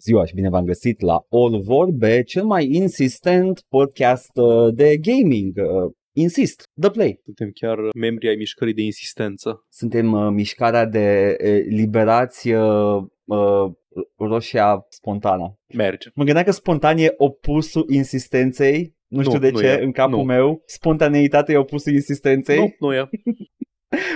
[0.00, 5.56] ziua și bine v-am găsit la All Vorbe, cel mai insistent podcast uh, de gaming.
[5.56, 7.20] Uh, insist, The Play.
[7.24, 9.64] Suntem chiar membri ai mișcării de insistență.
[9.68, 13.72] Suntem uh, mișcarea de uh, liberație uh, uh,
[14.16, 15.58] roșia spontană.
[15.74, 16.08] Merge.
[16.14, 18.98] Mă gândeam că spontan e opusul insistenței.
[19.06, 19.82] Nu știu Nu, de nu ce, e.
[19.82, 20.22] în capul Nu.
[20.24, 22.58] meu, spontaneitatea e opusul insistenței.
[22.58, 23.08] Nu, nu e.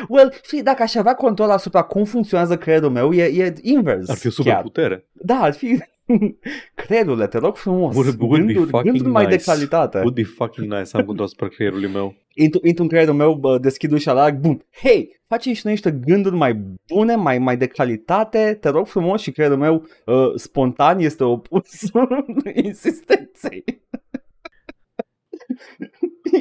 [0.08, 4.08] Well, știi, dacă aș avea control asupra cum funcționează creierul meu, e, e invers.
[4.08, 4.42] Ar fi o chiar.
[4.44, 5.08] superputere.
[5.12, 5.78] Da, ar fi...
[6.74, 7.94] Creierule, te rog frumos.
[7.96, 9.44] Would- would be gânduri, fucking gânduri mai de nice.
[9.44, 9.98] calitate.
[9.98, 12.14] Would be fucking nice să am control asupra creierului meu.
[12.44, 14.64] Intru, intru în creierul meu, bă, deschid ușa la bun.
[14.82, 16.54] Hei, facem și noi niște gânduri mai
[16.86, 22.24] bune, mai, mai de calitate, te rog frumos și creierul meu uh, spontan este opusul
[22.64, 23.64] insistenței.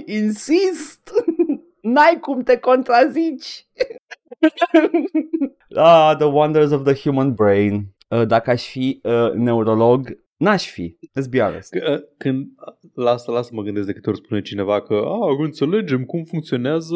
[0.05, 1.11] Insist!
[1.83, 3.67] N-ai cum te contrazici!
[5.75, 7.93] ah, the wonders of the human brain.
[8.07, 10.97] Uh, dacă aș fi uh, neurolog, n-aș fi.
[11.19, 11.75] Let's be honest.
[11.77, 12.47] C- uh, Când,
[12.93, 16.23] la asta, la asta mă gândesc de câte ori spune cineva că a, înțelegem cum
[16.23, 16.95] funcționează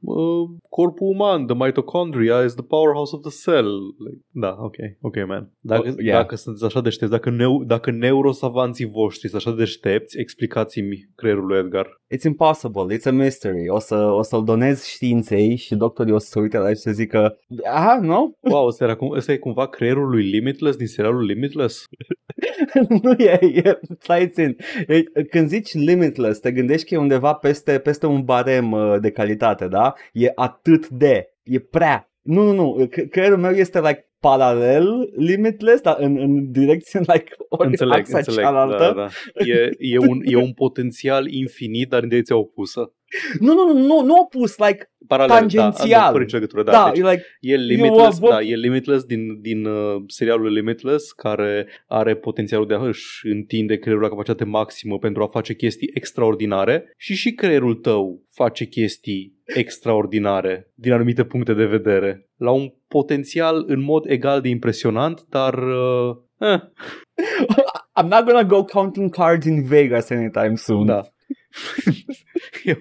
[0.00, 3.68] uh, corpul uman, the mitochondria is the powerhouse of the cell.
[4.06, 5.52] Like, da, ok, ok, man.
[5.60, 6.20] Dacă, Oh, yeah.
[6.20, 11.58] dacă sunteți așa deștepți, dacă, neu, dacă neurosavanții voștri sunt așa deștepți, explicați-mi creierul lui
[11.58, 11.86] Edgar.
[12.16, 13.68] It's impossible, it's a mystery.
[13.68, 16.80] O, să, o să-l donez științei și doctorii o să se uite la el și
[16.80, 17.38] să zică
[17.72, 18.32] Ah, nu?
[18.40, 21.84] Wow, ăsta, era, cum- ăsta e cumva creierul lui Limitless din serialul Limitless?
[23.02, 24.56] nu e, e stai țin.
[24.86, 29.10] E, când zici limitless, te gândești că e undeva peste, peste un barem uh, de
[29.10, 29.94] calitate, da?
[30.12, 32.10] E atât de, e prea.
[32.22, 37.34] Nu, nu, nu, c- creierul meu este like paralel limitless, dar în, în direcție like
[37.48, 38.40] ori Înțeleg, axa înțeleg.
[38.44, 38.76] cealaltă.
[38.76, 39.08] Da, da.
[39.44, 42.92] E, e, un, e un potențial infinit, dar în direcția opusă.
[43.46, 45.88] Nu, nu, nu, nu, nu opus, like, Paralel, Tangențial.
[45.88, 46.62] Da, fără nicio legătură.
[46.62, 50.02] Da, da, deci e like, e Limitless, You are- da, e Limitless din, din uh,
[50.06, 55.54] serialul Limitless, care are potențialul de a-și întinde creierul la capacitate maximă pentru a face
[55.54, 62.28] chestii extraordinare și și creierul tău face chestii extraordinare din anumite puncte de vedere.
[62.36, 65.54] La un potențial în mod egal de impresionant, dar...
[65.54, 66.60] Uh, eh,
[68.00, 70.86] I'm not gonna go counting cards in Vegas anytime soon.
[70.86, 71.02] Da.
[72.64, 72.80] e,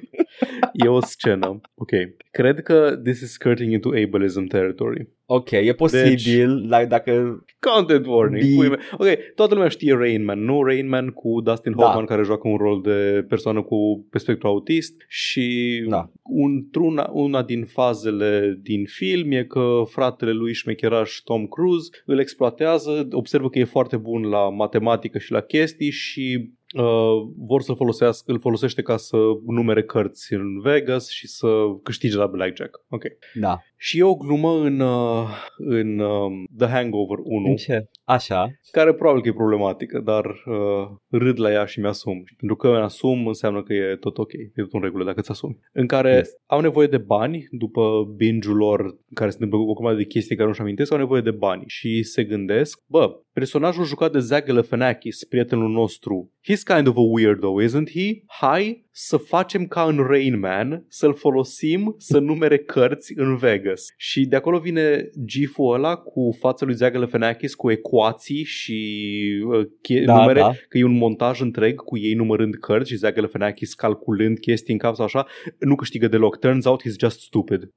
[0.73, 1.61] e o scenă.
[1.75, 1.89] Ok.
[2.31, 5.07] Cred că this is skirting into ableism territory.
[5.25, 7.43] Ok, e posibil, like, dacă...
[7.59, 8.43] Content warning.
[8.43, 8.77] Be- Pui mei.
[8.97, 10.63] Ok, toată lumea știe Rain Man, nu?
[10.63, 11.83] Rain Man cu Dustin Da.
[11.83, 16.11] Hoffman care joacă un rol de persoană cu pe spectru autist și Da.
[16.45, 23.07] într-una, una din fazele din film e că fratele lui șmecheraș Tom Cruise îl exploatează,
[23.11, 28.31] observă că e foarte bun la matematică și la chestii și Uh, vor să folosească,
[28.31, 31.47] îl folosește ca să numere cărți în Vegas și să
[31.83, 32.81] câștige la Blackjack.
[32.89, 33.03] Ok.
[33.39, 33.59] Da.
[33.81, 37.89] Și e o glumă în, uh, în um, The Hangover 1 În ce?
[38.03, 38.47] Așa.
[38.71, 42.23] care probabil că e problematică, dar uh, râd la ea și mi-asum.
[42.25, 45.31] Și Pentru că mi-asum înseamnă că e tot ok, e tot în regulă dacă ți
[45.31, 45.57] asumi.
[45.73, 46.29] În care Yes.
[46.45, 50.35] au nevoie de bani, după binge-ul lor, care se întâmplă cu o grămadă de chestii
[50.35, 54.45] care nu-și amintesc, au nevoie de bani și se gândesc, bă, personajul jucat de Zach
[54.45, 58.23] Galifianakis, prietenul nostru, he's kind of a weirdo, isn't he?
[58.27, 63.85] Hai să facem ca în Rain Man, să-l folosim să numere cărți în Vegas.
[63.97, 69.03] Și de acolo vine gif-ul ăla cu fața lui Zach Galifianakis cu ecuații și
[69.47, 70.51] uh, che- Da, numere, da.
[70.69, 74.79] că e un montaj întreg cu ei numărând cărți și Zach Galifianakis calculând chestii în
[74.79, 75.25] cap sau așa,
[75.59, 76.37] nu câștigă deloc.
[76.39, 77.61] Turns out he's just stupid.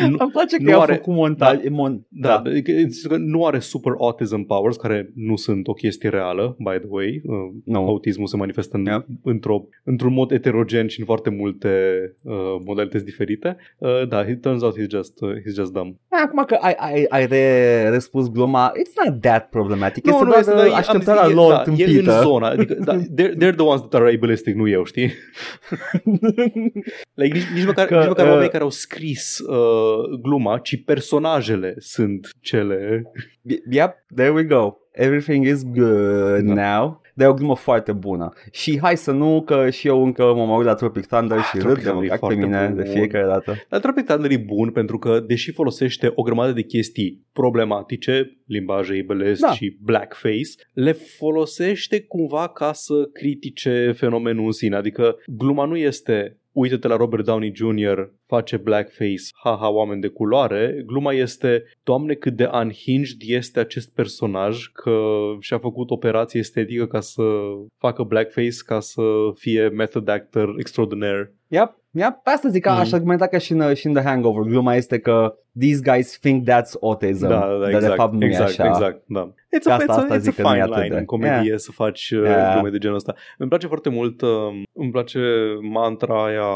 [0.00, 1.58] Nu- Îmi place că nu i-au are- făcut montaj.
[1.70, 2.06] Mon...
[2.08, 2.50] Da, da.
[3.08, 7.20] Că nu are super autism powers, care nu sunt o chestie reală, by the way.
[7.24, 7.34] Uh,
[7.64, 7.78] Nu.
[7.86, 9.02] Autismul se manifestă în, Yeah.
[9.22, 11.68] într-o, într-un mod eterogen și în foarte multe
[12.22, 12.34] uh,
[12.64, 13.56] modalități diferite.
[13.78, 15.96] Uh, da, it turns out he's just, uh, he's just dumb.
[16.24, 20.04] Acum că ai, ai, ai re- răspuns gluma, it's not that problematic.
[20.06, 21.74] Nu, este nu doar este, dar e- am așteptarea zis, e- lor da, E în
[21.76, 22.20] tâmpită.
[22.22, 22.48] zona.
[22.48, 25.10] Adică, da, they're, they're the ones that are ableistic, nu eu, știi?
[27.20, 29.83] like, nici, nici măcar, Că, că, nici măcar uh, oamenii care au scris uh,
[30.22, 33.02] gluma, ci personajele sunt cele...
[33.70, 34.76] Yep, there we go.
[34.92, 36.76] Everything is good Da.
[36.78, 37.02] now.
[37.16, 38.32] Dar e o glumă foarte bună.
[38.52, 41.56] Și hai să nu, că și eu încă m-am uit la Tropic Thunder Ah, și
[41.56, 42.76] Tropic râd de Thunder e mă cac pe foarte mine bun.
[42.76, 43.54] de fiecare dată.
[43.68, 48.88] Dar Tropic Thunder e bun pentru că, deși folosește o grămadă de chestii problematice, limbaj
[49.02, 49.52] ableist Da.
[49.52, 54.76] și blackface, le folosește cumva ca să critique fenomenul în sine.
[54.76, 57.98] Adică gluma nu este uite-te la Robert Downey Jr.
[58.26, 60.82] face blackface, haha, oameni de culoare.
[60.86, 64.98] Gluma este, doamne, cât de unhinged este acest personaj că
[65.40, 67.22] și-a făcut operație estetică ca să
[67.78, 69.02] facă blackface, ca să
[69.34, 71.34] fie method actor extraordinaire.
[71.48, 72.20] Yep, yep.
[72.22, 72.80] Pe asta zic că Mhm.
[72.80, 76.48] aș argumenta că și în, și în The Hangover gluma este că these guys think
[76.50, 78.66] that's autism, Da, da, da, dar exact, de fapt nu exact, e așa.
[78.68, 79.32] exact, da.
[79.58, 80.76] It's De a, asta- it's a, asta it's zic a că nu e fine atât
[80.76, 81.58] line de- în comedie Yeah.
[81.58, 82.52] să faci uh, Yeah.
[82.52, 83.14] glume de genul ăsta.
[83.38, 84.28] Îmi place foarte mult, uh,
[84.72, 85.20] îmi place
[85.62, 86.46] mantra aia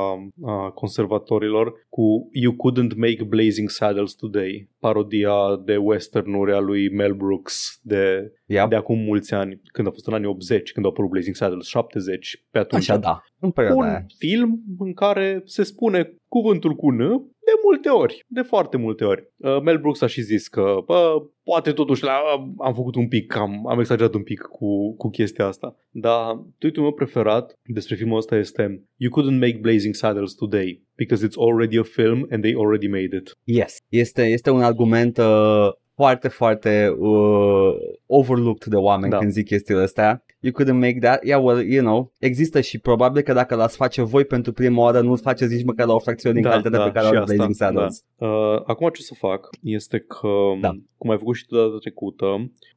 [0.46, 5.32] a conservatorilor cu You couldn't make Blazing Saddles today, parodia
[5.64, 8.68] de westernuri a lui Mel Brooks de, Yep.
[8.68, 11.66] de acum mulți ani, când a fost în anii 80, când au apărut Blazing Saddles,
[11.66, 12.80] 70, pe atunci.
[12.90, 14.06] Așa da, în perioada un aia.
[14.18, 16.98] film în care se spune cuvântul cu N
[17.48, 19.28] de multe ori, de foarte multe ori.
[19.36, 22.20] Uh, Mel Brooks a și zis că bă, poate totuși la,
[22.58, 25.76] am făcut un pic, cam, am exagerat un pic cu, cu chestia asta.
[25.90, 31.26] Dar tweetul meu preferat despre filmul ăsta este You couldn't make Blazing Saddles today because
[31.26, 33.30] it's already a film and they already made it.
[33.44, 33.76] Yes.
[33.88, 37.72] Este, este un argument uh, foarte, foarte uh,
[38.06, 39.18] overlooked de oameni Da.
[39.18, 40.24] când zic chestiile astea.
[40.40, 41.24] You couldn't make that.
[41.24, 45.00] Yeah, well, you know, există și probabil că dacă l-ați face voi pentru prima oară,
[45.00, 47.14] nu-l faceți nici măcar la o fracțiune din Da, calitatea da, pe care și o
[47.14, 48.04] are asta, Blazing Saddles.
[48.16, 50.28] Uh, acum ce o să fac este că,
[50.60, 50.70] Da.
[50.98, 52.26] cum ai făcut și tu data trecută,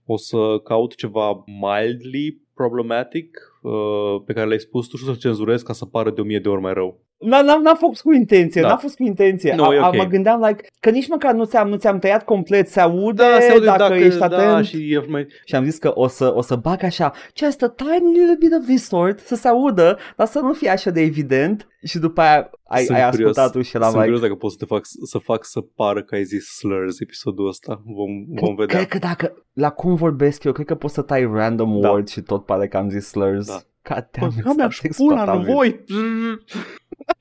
[0.05, 5.19] o să caut ceva mildly problematic uh, pe care l-ai spus tu și o să
[5.19, 6.99] cenzurez ca să pară de o mie de ori mai rău.
[7.25, 8.67] N- N-am, n-am fost cu intenție, Da.
[8.67, 9.53] n-am fost cu intenție.
[9.55, 9.95] Nu, a, e a, ok.
[9.95, 13.39] mă gândeam like, că nici măcar nu ți-am, nu ți-am tăiat complet, se aude, Da,
[13.39, 14.65] se aude dacă, dacă ești da, atent.
[14.65, 15.27] și e mai...
[15.45, 18.53] Și am zis că o să, o să bag așa, just a tiny little bit
[18.59, 21.67] of distort, să se audă, dar să nu fie așa de evident.
[21.83, 23.29] Și după aia ai, Sunt ai curios.
[23.29, 25.61] ascultat tu și eram Sunt like, curios dacă pot să te fac să fac să
[25.61, 27.81] pară că ai zis slurs episodul ăsta.
[27.85, 28.75] Vom, vom vedea.
[28.75, 31.89] Cred că dacă, la cum vorbesc eu, cred că poți să tai random Da.
[31.89, 33.47] words și tot pare că am zis slurs.
[33.47, 33.59] Da.
[33.89, 35.53] God Bă, damn it, mea, stați pula în exploatabil.
[35.53, 35.83] voi!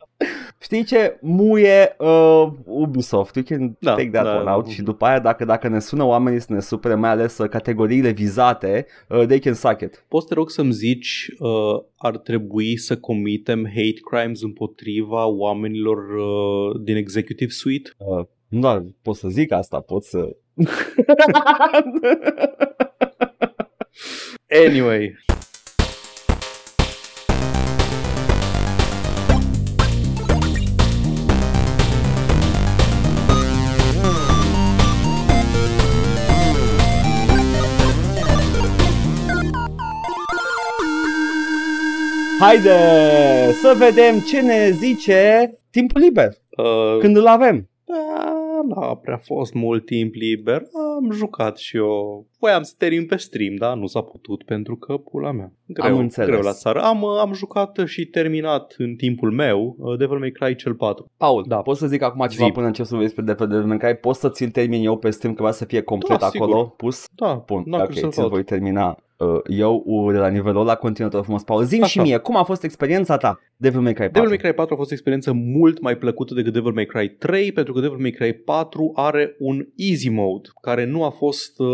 [0.62, 1.19] Știi ce?
[1.20, 4.55] Muie uh, Ubisoft, you can Da, take that da, one da.
[4.55, 7.49] out și după aia dacă, dacă ne sună oamenii să ne supere, mai ales uh,
[7.49, 10.05] categoriile vizate, uh, they can suck it.
[10.08, 16.81] Poți te rog să-mi zici uh, ar trebui să comitem hate crimes împotriva oamenilor uh,
[16.82, 17.90] din Executive Suite?
[17.96, 20.37] Uh, nu doar pot să zic asta, pot să...
[24.67, 25.17] Anyway.
[42.40, 42.78] Haide
[43.52, 47.69] să vedem ce ne zice timpul liber, Uh, când îl avem.
[47.84, 50.62] Da, n-a prea fost mult timp liber.
[50.96, 52.26] Am jucat și eu.
[52.38, 55.52] Voiam să termin pe stream, dar nu s-a putut pentru că pula mea.
[55.66, 56.28] Greu, Am înțeles.
[56.28, 56.81] greu la țară.
[56.82, 61.04] Am, am jucat și terminat în timpul meu uh, Devil May Cry cel 4.
[61.16, 61.56] Paul, Da.
[61.56, 62.50] pot să zic acum ceva Zi.
[62.52, 63.94] până încep să vorbești despre Devil May Cry?
[63.94, 66.70] Poți să ți-l termin eu pe stream, că va să fie complet Da, acolo sigur.
[66.76, 67.04] pus?
[67.14, 68.32] Da, Bun, n-am ok, cum să-l ți-l caut.
[68.32, 68.96] voi termina uh,
[69.46, 71.64] eu uh, de la nivelul ăla, continuă tot frumos, Paul.
[71.64, 72.02] Zim și Așa.
[72.02, 74.12] mie, cum a fost experiența ta Devil May Cry 4?
[74.12, 77.08] Devil May Cry 4 a fost o experiență mult mai plăcută decât Devil May Cry
[77.08, 81.58] 3 pentru că Devil May Cry 4 are un easy mode care nu a fost
[81.58, 81.69] uh,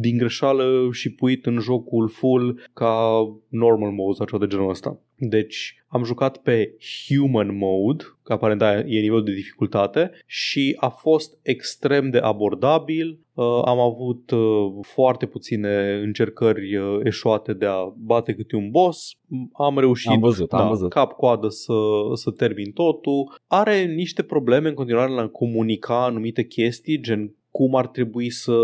[0.00, 3.18] din greșeală și puit în jocul full ca
[3.48, 5.00] normal mode sau ceva de genul ăsta.
[5.18, 6.74] Deci am jucat pe
[7.06, 13.18] human mode, că aparent da, e nivelul de dificultate și a fost extrem de abordabil.
[13.34, 19.14] Uh, am avut uh, foarte puține încercări uh, eșuate de a bate câte un boss.
[19.52, 20.90] Am reușit Am văzut, am da, văzut.
[20.90, 21.72] cap-coadă să,
[22.14, 23.40] să termin totul.
[23.46, 28.56] Are niște probleme în continuare la a comunica anumite chestii, gen cum ar trebui să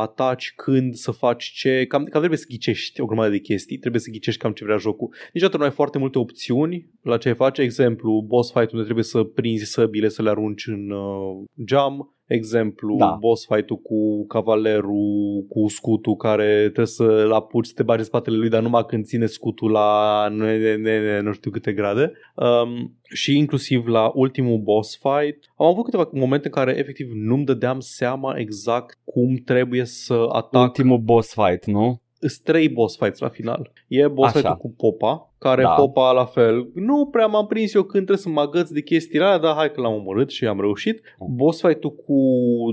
[0.00, 4.00] ataci, când să faci ce, cam, cam trebuie să ghicești o grămadă de chestii, trebuie
[4.00, 5.14] să ghicești cam ce vrea jocul.
[5.32, 9.04] Niciodată nu ai foarte multe opțiuni la ce ai face, exemplu, boss fight unde trebuie
[9.04, 13.06] să prinzi săbile să le arunci în uh, geam, exemplu, Da.
[13.06, 13.16] da.
[13.20, 18.36] boss fight-ul cu cavalerul, cu scutul care trebuie să-l apuci să te bagi în spatele
[18.36, 22.12] lui, dar numai când ține scutul la ne, ne, ne, ne, nu știu câte grade.
[22.36, 27.44] Um, și inclusiv la ultimul boss fight am avut câteva momente în care efectiv nu-mi
[27.44, 32.01] dădeam seama exact cum trebuie să atac Ultimul boss fight, nu?
[32.28, 33.72] Sunt trei boss fights la final.
[33.88, 34.38] E boss Așa.
[34.48, 35.68] fight cu Popa, care Da.
[35.68, 35.74] da.
[35.74, 36.70] Popa la fel.
[36.74, 39.70] Nu prea m-am prins eu când trebuie să mă agăț de chestiile alea, dar hai
[39.70, 41.00] că l-am omorât și am reușit.
[41.34, 42.16] Boss fight-ul cu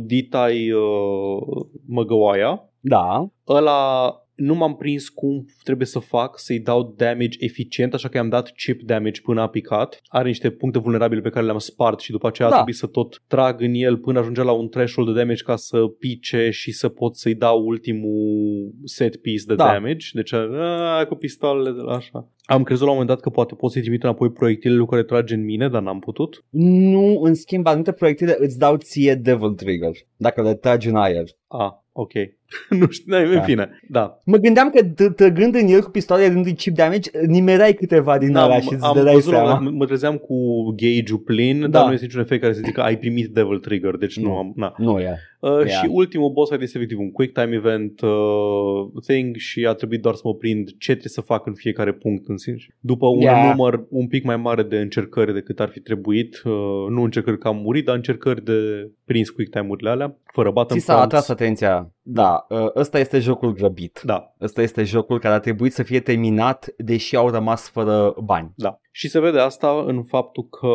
[0.06, 3.30] Ditai uh, Măgăoaia, Da.
[3.48, 8.30] ăla nu m-am prins cum trebuie să fac să-i dau damage eficient, așa că i-am
[8.30, 10.00] dat chip damage până a picat.
[10.08, 12.54] Are niște puncte vulnerabile pe care le-am spart și după aceea Da.
[12.54, 15.56] a trebuit să tot trag în el până ajungea la un threshold de damage ca
[15.56, 19.66] să pice și să pot să-i dau ultimul set piece de Da.
[19.66, 20.08] damage.
[20.14, 22.28] Deci a, cu pistolele de la așa.
[22.46, 25.04] Am crezut la un moment dat că poate pot să-i trimit înapoi proiectilele cu care
[25.04, 26.46] trage în mine, dar n-am putut.
[26.50, 31.26] Nu, în schimb, anumite proiectile îți dau ție Devil Trigger, dacă le tragi în aer.
[31.48, 32.12] Ah, ok.
[32.80, 33.42] nu știu, în Da.
[33.42, 34.20] fine, da.
[34.26, 38.32] Mă gândeam că t- trăgând în el cu pistoale dându-i chip damage, nimerai câteva din
[38.32, 39.60] da alea am, și îți am dădeai văzut la un seama.
[39.60, 41.68] moment dat, mă trezeam cu gauge-ul plin, Da.
[41.68, 44.36] dar nu este niciun efect care să zică ai primit Devil Trigger, deci nu, Nu.
[44.38, 44.74] am, na.
[44.78, 45.18] Nu e.
[45.40, 45.70] Uh, Yeah.
[45.70, 50.02] Și ultimul boss fight este efectiv un quick time event uh, thing și a trebuit
[50.02, 52.56] doar să mă prind ce trebuie să fac în fiecare punct în sine.
[52.80, 53.50] După un Yeah.
[53.50, 56.52] număr un pic mai mare de încercări decât ar fi trebuit, uh,
[56.90, 60.84] nu încercări că am murit, dar încercări de prins quick time-urile alea, fără button Ți
[60.84, 61.14] s-a prompts.
[61.16, 61.92] atras atenția.
[62.02, 64.02] Da, ă, ăsta este jocul grăbit.
[64.04, 68.52] Da, Ăsta este jocul care a trebuit să fie terminat, deși au rămas fără bani.
[68.56, 68.80] da.
[68.92, 70.68] Și se vede asta în faptul că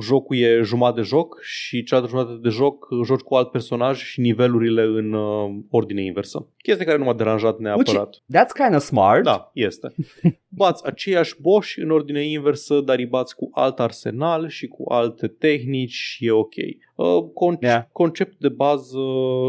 [0.00, 4.20] jocul e jumătate de joc și cealaltă jumătate de joc joci cu alt personaj și
[4.20, 6.48] nivelurile în uh, ordine inversă.
[6.56, 8.16] Chestie care nu m-a deranjat neapărat.
[8.16, 9.22] That's kind of smart.
[9.22, 9.94] Da, este.
[10.48, 15.26] Bați aceiași boși în ordine inversă, dar îi bați cu alt arsenal și cu alte
[15.26, 16.54] tehnici și e ok.
[16.96, 17.82] Uh, Con- Yeah.
[17.92, 18.98] Concept de bază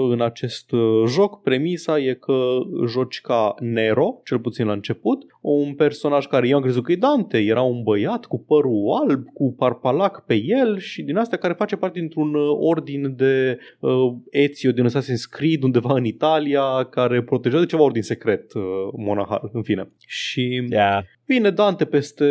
[0.10, 5.74] în acest uh, joc, premisa e că joci ca Nero, cel puțin la început, un
[5.76, 9.54] personaj care eu am crezut că e Dante, era un băiat cu părul alb, cu
[9.58, 14.72] parpalac pe el și din astea care face parte dintr-un uh, ordin de uh, Ezio
[14.72, 18.64] din Assassin's Creed undeva în Italia care protejează ceva ordin secret uh,
[18.98, 19.92] monahal, în fine.
[20.08, 21.04] Și Yeah.
[21.28, 22.26] Vine Dante peste,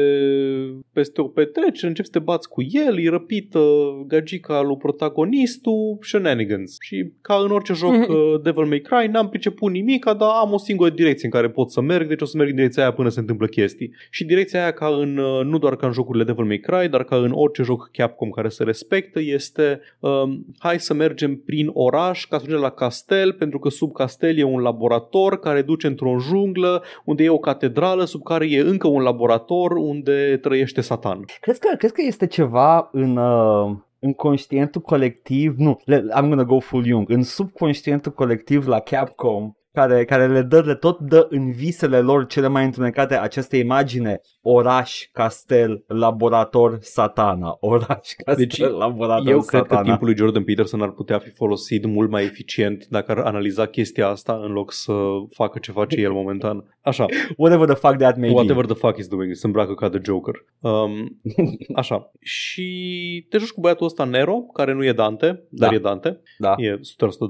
[0.92, 3.60] peste o petrecere, începi să te bați cu el, îi răpită
[4.06, 6.76] gagica lui protagonistul, shenanigans.
[6.80, 8.10] Și ca în orice joc Mhm.
[8.10, 11.70] uh, Devil May Cry, n-am priceput nimic, dar am o singură direcție în care pot
[11.70, 13.90] să merg, deci o să merg în direcția aia până se întâmplă chestii.
[14.10, 17.04] Și direcția aia ca în, uh, nu doar ca în jocurile Devil May Cry, dar
[17.04, 22.24] ca în orice joc Capcom care se respectă, este um, hai să mergem prin oraș
[22.26, 26.16] ca să ajungem la castel, pentru că sub castel e un laborator care duce într-o
[26.28, 31.24] junglă unde e o catedrală sub care e încă un laborator unde trăiește satan.
[31.40, 36.44] Crezi că, crezi că este ceva în, uh, în conștientul colectiv, nu, le, I'm gonna
[36.44, 41.26] go full Jung, în subconștientul colectiv la Capcom, care, care le dă, le tot dă
[41.30, 48.58] în visele lor cele mai întunecate această imagine, oraș, castel, laborator, satana, oraș, castel, Deci,
[48.58, 49.62] laborator, Eu satana.
[49.64, 53.18] cred că timpul lui Jordan Peterson ar putea fi folosit mult mai eficient dacă ar
[53.18, 54.92] analiza chestia asta în loc să
[55.34, 56.64] facă ce face el momentan.
[56.80, 57.04] Așa,
[57.36, 58.72] Whatever the fuck that may whatever be.
[58.72, 60.34] the fuck is doing, se îmbracă ca de Joker.
[60.60, 61.20] Um,
[61.74, 65.74] așa, și te joci cu băiatul ăsta Nero, care nu e Dante, dar Da.
[65.74, 66.20] e Dante.
[66.38, 66.54] Da.
[66.56, 66.80] E 100%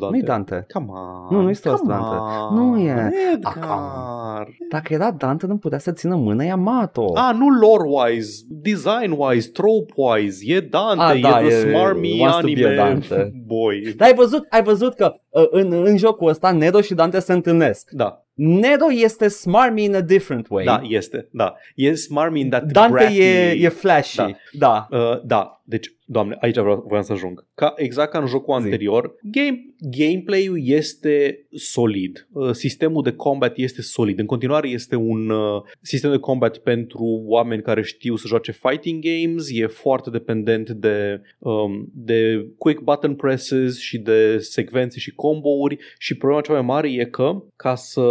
[0.01, 0.07] Dante.
[0.17, 0.67] Nu-i Dante.
[0.73, 1.37] Come on.
[1.37, 2.17] Nu, nu-i 100% come Dante.
[2.51, 2.55] On.
[2.55, 3.11] Nu e.
[3.33, 4.49] Edgar.
[4.71, 7.13] Dacă era Dante, nu putea să țină mână Yamato.
[7.15, 12.47] Ah, nu lore-wise, design-wise, trope-wise, e Dante, Ah, da, e the e- smarmy wants to
[12.55, 13.33] be a anime Dante.
[13.47, 13.95] boy.
[13.97, 17.33] Dar ai văzut, ai văzut că uh, în, în jocul ăsta Nero și Dante se
[17.33, 17.91] întâlnesc.
[17.91, 20.65] Da, Nero este smarmy in a different way.
[20.65, 21.55] da, este, da.
[21.75, 23.19] E smarmy in that Dante bratty...
[23.21, 24.17] e, e flashy.
[24.17, 24.31] Da.
[24.53, 24.87] Da.
[24.91, 24.97] da.
[24.99, 27.47] Uh, da, deci, doamne, aici vreau, vreau să ajung.
[27.55, 28.65] Ca, exact ca în jocul Zi.
[28.65, 32.29] anterior, game, gameplay-ul este solid.
[32.33, 34.19] Uh, sistemul de combat este solid.
[34.19, 39.05] În continuare este un uh, sistem de combat pentru oameni care știu să joace fighting
[39.05, 39.47] games.
[39.51, 46.17] E foarte dependent de, um, de quick button presses și de secvențe și combo-uri și
[46.17, 48.03] problema cea mai mare e că ca să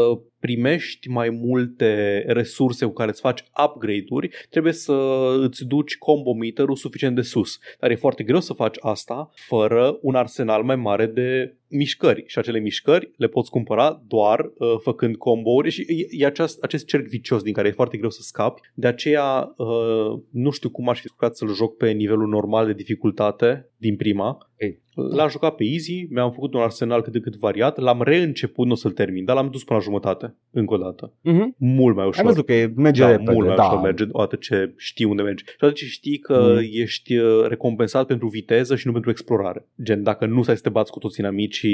[0.45, 4.93] primești mai multe resurse cu care îți faci upgrade-uri, trebuie să
[5.41, 7.59] îți duci combo meter-ul suficient de sus.
[7.79, 12.39] Dar e foarte greu să faci asta fără un arsenal mai mare de mișcări și
[12.39, 17.07] acele mișcări le poți cumpăra doar uh, făcând combo-uri și e, e acest, acest cerc
[17.07, 18.61] vicios din care e foarte greu să scapi.
[18.73, 22.73] De aceea uh, nu știu cum aș fi jucat să-l joc pe nivelul normal de
[22.73, 24.49] dificultate din prima.
[24.57, 24.83] Ei.
[25.11, 28.71] L-am jucat pe easy, mi-am făcut un arsenal cât de cât variat, l-am reînceput, nu
[28.71, 31.13] o să-l termin, dar l-am dus până la jumătate, încă o dată.
[31.13, 31.57] Mm-hmm.
[31.57, 32.25] Mult mai Ai ușor.
[32.25, 33.31] văzut că e- merge da, repede.
[33.31, 33.63] mult mai da.
[33.65, 35.43] ușor merge odată ce știi unde mergi.
[35.43, 36.53] Și odată ce știi că Mm.
[36.53, 36.69] mm.
[36.71, 39.65] ești uh, recompensat pentru viteză și nu pentru explorare.
[39.83, 41.64] Gen, dacă nu stai să te bați cu toți inamicii,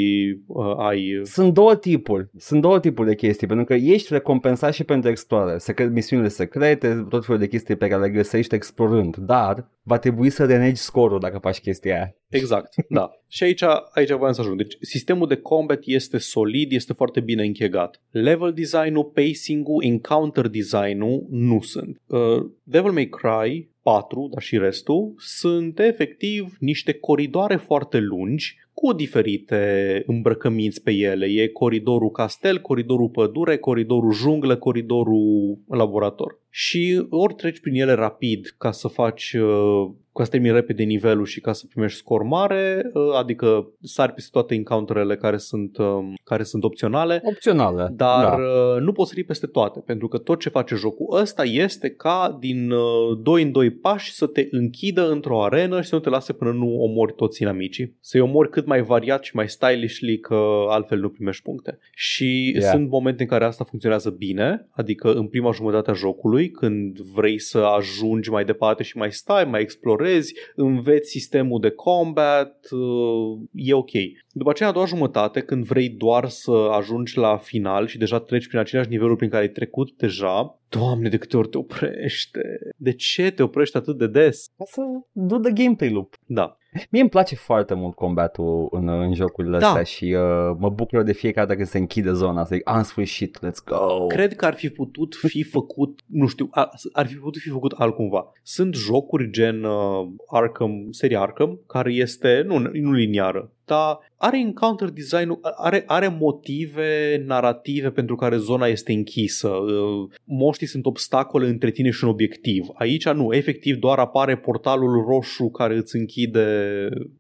[0.48, 1.22] uh, ai...
[1.24, 2.30] Sunt două tipuri.
[2.38, 7.06] Sunt două tipuri de chestii, pentru că ești recompensat și pentru explorare, secret, misiunile secrete,
[7.10, 11.20] tot felul de chestii pe care le găsești explorând, dar va trebui să renegi scorul
[11.20, 12.16] dacă faci chestia aia.
[12.30, 13.12] Exact, da.
[13.28, 14.58] Și aici, aici voiam să ajung.
[14.58, 18.02] Deci sistemul de combat este solid, este foarte bine închegat.
[18.12, 22.02] Level design-ul, pacing-ul, encounter design-ul nu sunt.
[22.08, 28.94] Uh, Devil May Cry 4, dar și restul, sunt efectiv niște coridoare foarte lungi cu
[28.94, 31.26] diferite îmbrăcăminți pe ele.
[31.26, 36.40] E coridorul castel, coridorul pădure, coridorul junglă, coridorul laborator.
[36.50, 41.26] Și ori treci prin ele rapid ca să faci uh, ca să termini repede nivelul
[41.26, 46.14] și ca să primești scor mare, uh, adică sari peste toate encounterele care sunt, um,
[46.24, 47.22] care sunt opționale.
[47.24, 48.36] Opționale, Dar da.
[48.36, 52.38] uh, nu poți sări peste toate, pentru că tot ce face jocul ăsta este ca
[52.40, 52.74] din
[53.22, 56.52] 2 în 2 pași să te închidă într-o arenă și să nu te lase până
[56.52, 57.96] nu omori toți inamicii.
[58.00, 61.80] Să-i omori cât mai variat și mai stylishly, că altfel nu primești puncte.
[61.96, 62.72] Și Yeah.
[62.72, 67.40] sunt momente în care asta funcționează bine, adică în prima jumătate a jocului, când vrei
[67.40, 73.74] să ajungi mai departe și mai stai, mai explorezi, înveți sistemul de combat, uh, e
[73.74, 73.92] ok.
[74.32, 78.48] După aceea, a doua jumătate, când vrei doar să ajungi la final și deja treci
[78.48, 82.42] prin aceleași niveluri prin care ai trecut deja, Doamne, de câte ori te oprește?
[82.78, 84.46] De ce te oprești atât de des?
[84.58, 86.16] Ca să do the gameplay loop.
[86.26, 86.58] Da.
[86.90, 89.68] Mie îmi place foarte mult combatul în, în jocurile Da.
[89.68, 92.84] astea și uh, mă bucur de fiecare dată când se închide zona să zic, în
[92.84, 94.06] sfârșit, let's go.
[94.08, 97.72] Cred că ar fi putut fi făcut, nu știu, a- ar fi putut fi făcut
[97.72, 98.32] altcumva.
[98.44, 104.90] Sunt jocuri gen uh, Arkham, seria Arkham, care este, nu, nu liniară, dar are encounter
[104.90, 109.48] design are, are motive narrative pentru care zona este închisă.
[109.48, 112.68] Uh, Moștii sunt obstacole între tine și un obiectiv.
[112.74, 116.46] Aici nu, efectiv doar apare portalul roșu care îți închide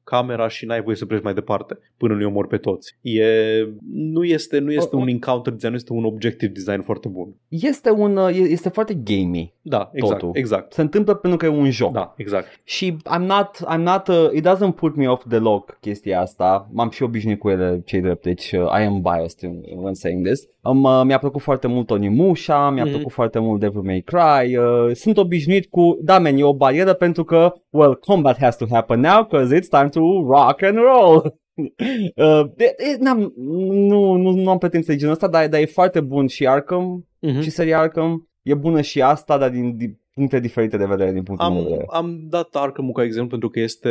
[0.03, 2.97] camera și n-ai voie să pleci mai departe până nu-i omori pe toți.
[3.01, 3.23] E,
[3.91, 7.07] nu este, nu este O- o- un encounter design, nu este un objective design foarte
[7.07, 7.35] bun.
[7.47, 9.53] Este, un, uh, e- este foarte gamey.
[9.61, 10.35] Da, exact, Totul.
[10.37, 10.73] exact.
[10.73, 11.91] Se întâmplă pentru că e un joc.
[11.91, 12.47] Da, exact.
[12.63, 16.40] Și I'm not, I'm not, uh, it doesn't put me off deloc chestia asta.
[16.71, 20.25] M-am și obișnuit cu ele, cei drept, deci uh, I am biased in, when saying
[20.25, 20.39] this.
[20.63, 22.93] Um, uh, mi-a plăcut foarte mult Onimusha, mi-a Mhm.
[22.93, 24.57] plăcut foarte mult Devil May Cry.
[24.57, 28.65] Uh, sunt obișnuit cu, da, man, e o barieră pentru că, well, combat has to
[28.71, 31.21] happen now because it's time to rock and roll.
[32.15, 35.65] Uh, de, de, n-am, nu, nu, nu am pretenții de genul ăsta, dar, dar e
[35.65, 37.41] foarte bun și Arkham Mm-hmm.
[37.41, 38.29] și seria Arkham.
[38.41, 41.63] E bună și asta, dar din, din puncte diferite de vedere, din punctul meu de
[41.63, 41.87] Am, vedere.
[41.89, 43.89] am dat Arkham ca exemplu pentru că este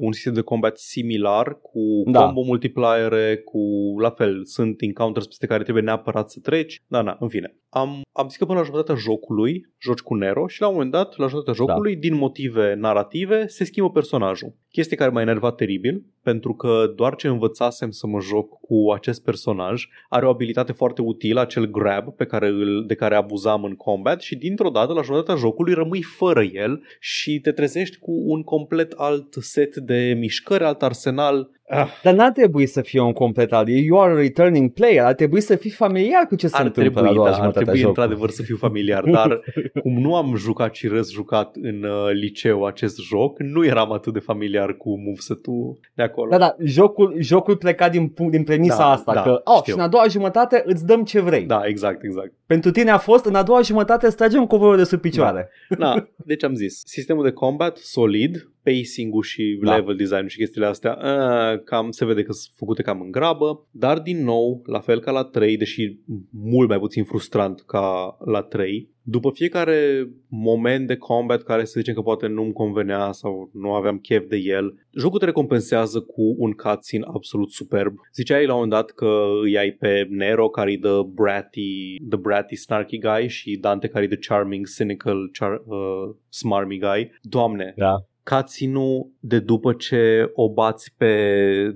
[0.00, 2.24] un sistem de combat similar cu Da.
[2.24, 3.58] combo multipliere, cu
[4.00, 6.82] la fel, sunt encounters peste care trebuie neapărat să treci.
[6.86, 7.54] Da, da, în fine.
[7.68, 10.90] Am, am zis că până la jumătatea jocului joci cu Nero și la un moment
[10.90, 11.72] dat, la jumătatea Da.
[11.72, 14.54] jocului, din motive narrative, se schimbă personajul.
[14.70, 19.24] Chestie care m-a enervat teribil, pentru că doar ce învățasem să mă joc cu acest
[19.24, 23.74] personaj, are o abilitate foarte utilă, acel grab pe care îl, de care abuzam în
[23.74, 28.42] combat și dintr-o dată la jumătatea jocului rămâi fără el și te trezești cu un
[28.42, 31.50] complet alt set de mișcări, alt arsenal.
[31.70, 33.68] Ah, Dar n-ar trebui să fie un complet alt.
[33.68, 35.04] You are a returning player.
[35.04, 37.30] Ar trebui să fii familiar cu ce se ar întâmplă trebui, la a doua da,
[37.30, 38.02] ar jumătate a trebui jocului.
[38.02, 39.40] într-adevăr să fiu familiar, dar
[39.82, 44.18] cum nu am jucat și răzjucat în uh, liceu acest joc, nu eram atât de
[44.18, 46.30] familiar cu moveset-ul de acolo.
[46.30, 49.72] Da, da, jocul, jocul pleca din, punct- din premisa Da, asta, da, că, oh, știu.
[49.72, 51.44] și în a doua jumătate îți dăm ce vrei.
[51.44, 52.32] Da, exact, exact.
[52.46, 55.50] Pentru tine a fost, în a doua jumătate îți tragem covorul de sub picioare.
[55.78, 59.74] Da, deci am zis, sistemul de combat solid, pacing-ul și Da.
[59.76, 63.66] level design și chestiile astea, a, cam se vede că sunt făcute cam în grabă,
[63.70, 65.96] dar din nou, la fel ca la 3, deși
[66.30, 71.94] mult mai puțin frustrant ca la 3, după fiecare moment de combat care să zicem
[71.94, 76.52] că poate nu-mi convenea sau nu aveam chef de el, jocul te recompensează cu un
[76.52, 77.94] cutscene absolut superb.
[78.14, 82.18] Ziceai la un moment dat că îi ai pe Nero care e the bratty, the
[82.18, 87.10] bratty snarky guy și Dante care e the charming, cynical, char, uh, smarmy guy.
[87.22, 87.94] Doamne, Da.
[88.30, 91.14] Cutscene-ul de după ce o bați pe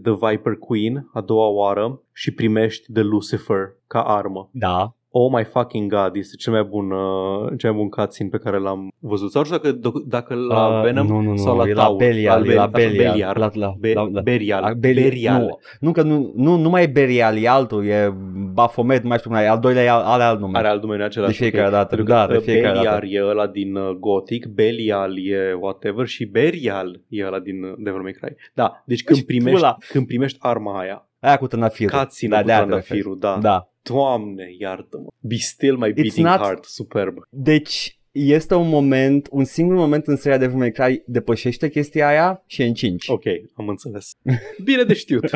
[0.03, 4.49] The Viper Queen a doua oară și primești de Lucifer ca armă.
[4.53, 4.97] Da.
[5.17, 8.59] Oh my fucking god, este cel mai bun, uh, cel mai bun cutscene pe care
[8.59, 9.31] l-am văzut.
[9.31, 11.83] Sau nu știu dacă, dacă la Uh, Venom nu, nu, nu, sau la e la
[11.83, 11.97] Taur.
[11.97, 13.35] Belial, e la Be- Belial.
[13.39, 14.61] La, la, Be- la, la, Berial.
[14.63, 15.09] la- Belial.
[15.11, 15.41] Berial.
[15.41, 18.15] Nu, nu, că nu, nu, nu mai e Berial, e altul, e
[18.53, 20.59] Baphomet, nu mai știu cum e, al doilea e, are alt nume.
[20.59, 21.39] Are alt numele același.
[21.39, 21.73] De fiecare ok.
[21.73, 23.07] dată, Pentru da, că de fiecare Beliar dată.
[23.07, 28.01] e ăla din uh, Gothic, Belial e whatever și Berial e ăla din uh, Devil
[28.01, 28.35] May Cry.
[28.55, 29.77] Da, deci când Deci primești, pula.
[29.89, 31.99] când primești arma aia, Aia cu târnafirul.
[31.99, 33.29] cutscene-ul cu de aia te trandafirul, da.
[33.29, 33.43] referi.
[33.45, 33.69] Da.
[33.91, 35.07] Doamne, iartă-mă.
[35.21, 37.17] Be still my beating not- heart, superb.
[37.31, 42.43] Deci, este un moment, un singur moment în seria Devil May Cry depășește chestia aia
[42.47, 43.09] și e în 5.
[43.09, 44.13] Ok, am înțeles.
[44.65, 45.31] Bine de știut.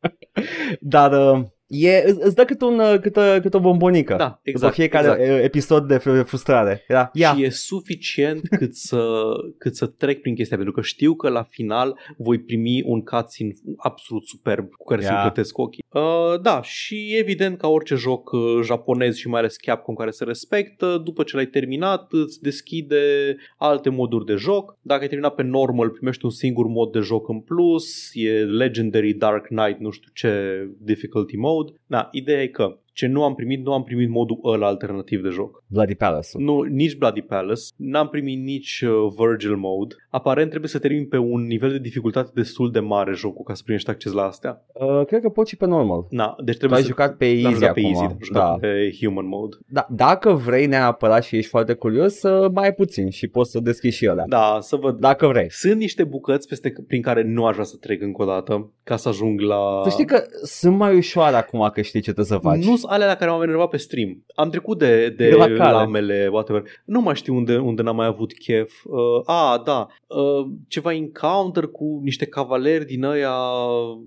[0.80, 4.14] Dar uh, E, îți îți dă cât, un, uh, cât, uh, cât o bombonică.
[4.18, 4.74] Da, După exact.
[4.74, 5.38] fiecare exact.
[5.38, 6.84] uh, episod de fr- frustrare.
[6.88, 7.10] Da.
[7.12, 7.34] Ia.
[7.34, 9.22] Și e suficient cât să,
[9.58, 13.52] cât să trec prin chestia, pentru că știu că la final voi primi un cutscene
[13.76, 15.22] absolut superb cu care să-mi Ia.
[15.22, 15.84] plătesc ochii.
[15.88, 20.24] Uh, da, și evident ca orice joc uh, japonez și mai ales Capcom care se
[20.24, 24.78] respectă, după ce l-ai terminat îți deschide alte moduri de joc.
[24.80, 29.12] Dacă ai terminat pe normal primești un singur mod de joc în plus, e Legendary
[29.12, 30.30] Dark Knight, nu știu ce
[30.78, 31.61] difficulty mode.
[31.86, 35.28] Da, ideea e că ce nu am primit, nu am primit modul ăla alternativ de
[35.28, 35.64] joc.
[35.66, 36.28] Bloody Palace.
[36.38, 39.94] Nu, nici Bloody Palace, n-am primit nici uh, Virgil Mode.
[40.10, 43.62] Aparent trebuie să termin pe un nivel de dificultate destul de mare jocul ca să
[43.64, 44.64] primești acces la astea.
[44.72, 46.06] Uh, cred că poți și pe normal.
[46.10, 46.90] Na, deci Tu trebuie ai să...
[46.90, 47.90] jucat pe N-am easy jucat pe acum.
[47.92, 48.56] easy, am jucat da.
[48.60, 49.56] pe human mode.
[49.66, 49.86] da.
[49.90, 53.96] Dacă vrei neapărat și ești foarte curios, să mai ai puțin și poți să deschizi
[53.96, 54.24] și ăla.
[54.26, 54.98] Da, să văd.
[54.98, 55.46] Dacă vrei.
[55.50, 58.96] Sunt niște bucăți peste, prin care nu aș vrea să trec încă o dată ca
[58.96, 59.80] să ajung la...
[59.84, 62.64] Să știi că sunt mai ușoare acum că știi ce trebuie să faci.
[62.64, 64.24] Nu sunt alea la care m-am enervat pe stream.
[64.34, 65.70] Am trecut de, de, De la cale.
[65.70, 66.62] lamele, whatever.
[66.84, 68.72] Nu mai știu unde, unde n-am mai avut chef.
[68.84, 69.86] Uh, a, da.
[70.06, 73.34] Uh, ceva encounter cu niște cavaleri din ăia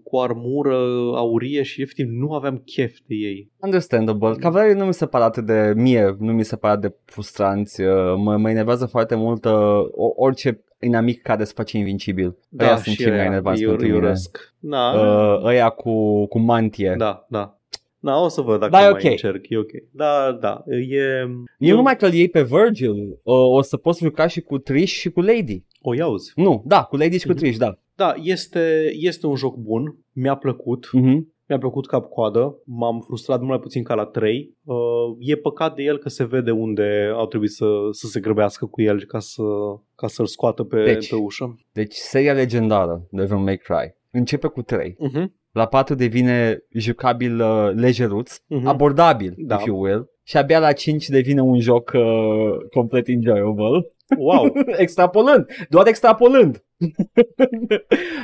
[0.03, 0.75] cu armură
[1.15, 3.51] aurie și efectiv nu aveam chef de ei.
[3.59, 4.35] Understandable.
[4.39, 7.81] Cavalerii nu mi se pare atât de mie, nu mi se pare de frustranți.
[7.81, 9.51] Uh, Mă, mă enervează foarte mult uh,
[9.91, 12.37] o- orice inamic care se face invincibil.
[12.49, 14.05] Da, Ăia sunt și cei mai ăia, enervanți eu, pentru eu mine.
[14.05, 14.53] urăsc.
[14.59, 16.95] Da, Uh, ăia cu, cu mantie.
[16.97, 17.54] da, da.
[18.05, 19.03] Da, o să văd dacă Da, e mai ok.
[19.03, 19.49] încerc.
[19.49, 19.71] E ok.
[19.91, 20.63] Da, da.
[20.89, 21.25] E...
[21.57, 24.93] Eu numai că îl iei pe Virgil, uh, o să poți juca și cu Trish
[24.93, 25.63] și cu Lady.
[25.81, 26.31] O iauzi.
[26.35, 27.39] Nu, da, cu Lady și cu Mhm.
[27.41, 27.77] Trish, da.
[27.95, 29.97] Da, este, este un joc bun.
[30.11, 30.89] Mi-a plăcut.
[30.91, 31.33] Mhm.
[31.47, 34.55] Mi-a plăcut cap-coadă, m-am frustrat mult mai puțin ca la 3.
[34.63, 34.75] Uh,
[35.19, 38.81] e păcat de el că se vede unde au trebuit să, să se grăbească cu
[38.81, 39.43] el ca, să,
[39.95, 41.09] ca să-l scoată pe, Deci.
[41.09, 41.55] pe ușă.
[41.71, 44.91] Deci seria legendară Devil May Cry începe cu 3.
[44.93, 45.25] Uh-huh.
[45.55, 48.63] La 4 devine jucabil uh, lejeruț, Uh-huh.
[48.63, 49.55] abordabil, Da.
[49.55, 50.09] if you will.
[50.23, 52.01] Și abia la 5 devine un joc uh,
[52.73, 53.87] complet enjoyable.
[54.17, 54.53] Wow!
[54.77, 56.63] extrapolând, doar extrapolând.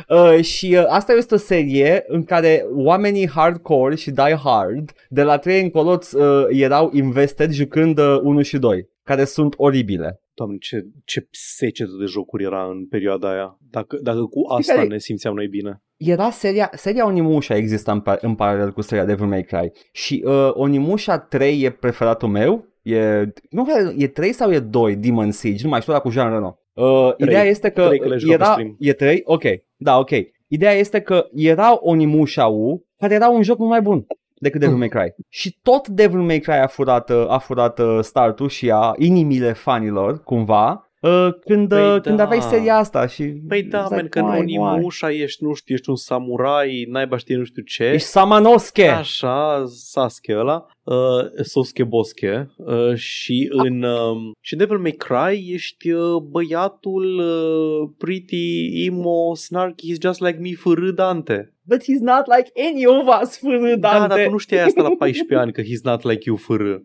[0.10, 5.24] uh, și uh, asta este o serie în care oamenii hardcore și die hard de
[5.24, 10.22] la 3 încolo uh, erau invested jucând uh, 1 și 2, care sunt oribile.
[10.34, 13.58] Doamne, ce, ce secetă de jocuri era în perioada aia.
[13.70, 15.82] Dacă, dacă cu asta care- ne simțeam noi bine.
[16.03, 20.23] Era seria, seria Onimusha exista în, pa- în paralel cu seria Devil May Cry și
[20.25, 25.31] uh, Onimusha 3 e preferatul meu, e, nu cred, e 3 sau e 2 Demon
[25.31, 26.59] Siege, nu mai știu, dar cu Jean Reno.
[26.73, 27.27] Uh, Trei.
[27.27, 28.75] ideea este că Trei, că le-ai jucat pe era, stream.
[28.79, 29.43] e 3, ok,
[29.75, 30.09] da, ok.
[30.47, 34.75] Ideea este că era Onimusha U, care era un joc mult mai bun decât Devil
[34.77, 35.13] May Cry.
[35.29, 39.53] Și tot Devil May Cry a furat, uh, a furat uh, startul și a inimile
[39.53, 42.23] fanilor, cumva, uh, când, Păi uh, când da.
[42.23, 43.23] aveai seria asta și...
[43.23, 44.57] Păi da, it's man, că în why, why?
[44.57, 47.83] Onimusha ești, nu știu, ești un samurai, naiba știe nu știu ce.
[47.83, 48.87] Ești Samanosuke!
[48.87, 55.91] Așa, Sasuke ăla, uh, Sosuke Bosche uh, și în uh, și Devil May Cry ești
[55.91, 61.53] uh, băiatul uh, pretty emo snarky, he's just like me fără Dante.
[61.63, 64.07] But he's not like any of us, fără Da, Dante.
[64.15, 66.81] dar tu nu știai asta la 14 ani, că he's not like you fără.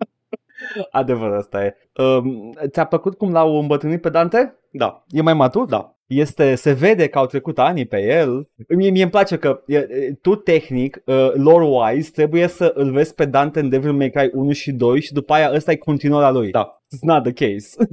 [0.91, 1.75] Adevăr, asta e.
[2.03, 4.55] Um, ți-a plăcut cum l-au îmbătrânit pe Dante?
[4.71, 5.67] Da, E mai matur?
[5.67, 5.91] da.
[6.07, 8.49] Este, se vede că au trecut ani pe el.
[8.69, 13.15] Mie, mie îmi place că e, e, tu tehnic, uh, lore-wise, trebuie să îl vezi
[13.15, 16.31] pe Dante în Devil May Cry 1 și 2 și după aia ăsta e continuarea
[16.31, 16.51] lui.
[16.51, 16.83] Da.
[16.95, 17.69] It's not the case.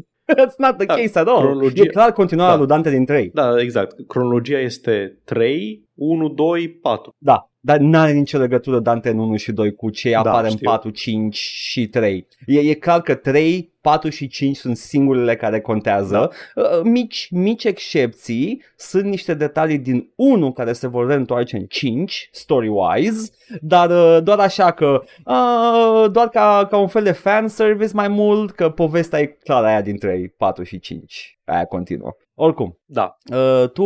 [0.46, 1.42] It's not the Da, case at all.
[1.42, 2.58] cronologie- E clar continuarea Da.
[2.60, 3.30] lui Dante din 3.
[3.34, 3.96] Da, exact.
[4.08, 7.16] Cronologia este 3, 1, 2, 4.
[7.18, 10.56] Da, dar n-are nicio legătură Dante în 1 și 2 cu ce Da, apare în
[10.56, 10.70] știu.
[10.70, 12.28] 4, 5 și 3.
[12.46, 16.32] E, e clar că 3, 4 și 5 sunt singurele care contează.
[16.56, 22.30] Uh, Mici, mici excepții sunt niște detalii din 1 care se vor reîntoarce în 5,
[22.34, 27.94] story-wise, dar uh, doar așa că, uh, doar ca, ca un fel de fan service
[27.94, 31.40] mai mult, că povestea e clar aia din 3, 4 și 5.
[31.46, 32.16] Aia continuă.
[32.36, 33.18] Oricum, Da.
[33.34, 33.86] Uh, tu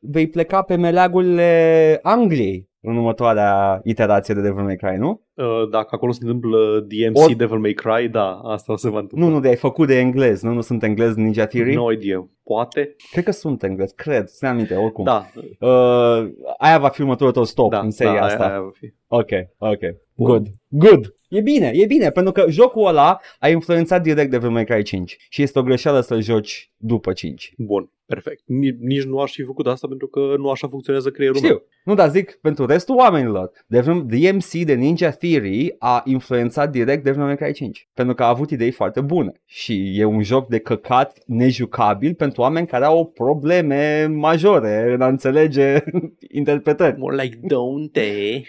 [0.00, 5.22] vei pleca pe meleagurile Angliei în următoarea iterație de Devil May Cry, nu?
[5.34, 9.26] Uh, Dacă acolo se întâmplă DMC Ori- Devil May Cry, da, asta se va întâmpla.
[9.28, 10.52] Nu, nu, de ai făcut de englez, nu?
[10.52, 11.74] Nu sunt englez Ninja Theory?
[11.74, 12.28] No idea.
[12.42, 12.94] Poate?
[13.10, 15.04] Cred că sunt englez, cred, să aminte, oricum.
[15.04, 15.26] Da.
[15.60, 18.42] Uh, aia va fi următorul tău stop da, în seria da, asta.
[18.44, 18.94] Aia, aia va fi.
[19.06, 19.80] Ok, ok,
[20.16, 20.42] Bun.
[20.78, 21.14] Good, good.
[21.28, 25.16] E bine, e bine, pentru că jocul ăla a influențat direct Devil May Cry 5
[25.28, 27.52] și este o greșeală să-l joci după 5.
[27.58, 28.42] Bun, perfect.
[28.46, 31.62] Ni- Nici nu aș fi făcut asta pentru că nu așa funcționează creierul Știu, meu.
[31.84, 33.50] nu, dar zic pentru restul oamenilor.
[33.66, 38.28] Devil, DMC de Ninja Theory a influențat direct Devil May Cry 5 pentru că a
[38.28, 43.06] avut idei foarte bune și e un joc de căcat nejucabil pentru oameni care au
[43.06, 45.78] probleme majore în a înțelege
[46.40, 46.98] interpretări.
[46.98, 48.48] More like don't they?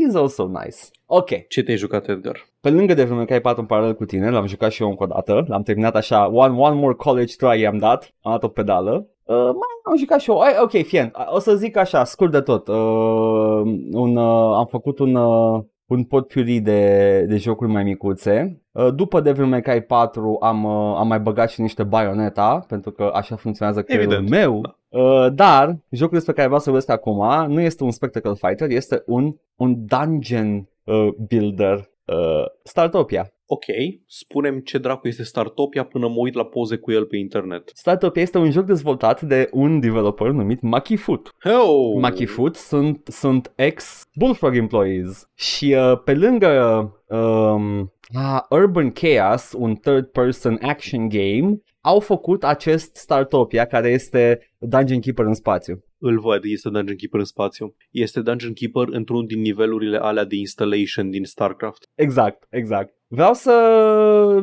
[0.06, 0.78] He's also nice.
[1.06, 2.48] Ok, Ce te-ai jucat, Edgar?
[2.62, 5.04] pe lângă Devil May Cry 4 în paralel cu tine, l-am jucat și eu încă
[5.04, 8.48] o dată, l-am terminat așa, one, one more college try i-am dat, am dat o
[8.48, 9.08] pedală.
[9.24, 12.42] Uh, mai am jucat și eu, Ai, ok, fie, o să zic așa, scurt de
[12.42, 18.62] tot, uh, un, uh, am făcut un, uh, un potpourri de, de jocuri mai micuțe.
[18.72, 22.92] Uh, După Devil May Cry 4 am, uh, am mai băgat și niște Bayonetta, pentru
[22.92, 24.62] că așa funcționează creierul Evident, meu.
[24.90, 29.04] Uh, dar jocul despre care vreau să vorbesc acum nu este un spectacle fighter, este
[29.06, 33.35] un, un dungeon uh, builder uh, Startopia.
[33.48, 33.66] Ok,
[34.08, 37.72] spunem ce dracu este Startopia până mă uit la poze cu el pe internet.
[37.74, 41.36] Startopia este un joc dezvoltat de un developer numit Maki Foot.
[41.44, 42.00] Oh!
[42.00, 47.80] Maki Foot sunt, sunt ex-Bullfrog employees și uh, pe lângă um,
[48.16, 55.26] uh, Urban Chaos, un third-person action game, au făcut acest Startopia care este Dungeon Keeper
[55.26, 55.84] în spațiu.
[56.08, 57.76] Îl văd, este Dungeon Keeper în spațiu.
[57.92, 61.90] Este Dungeon Keeper într-unul din nivelurile alea de installation din StarCraft.
[61.96, 62.94] Exact, exact.
[63.08, 63.54] Vreau să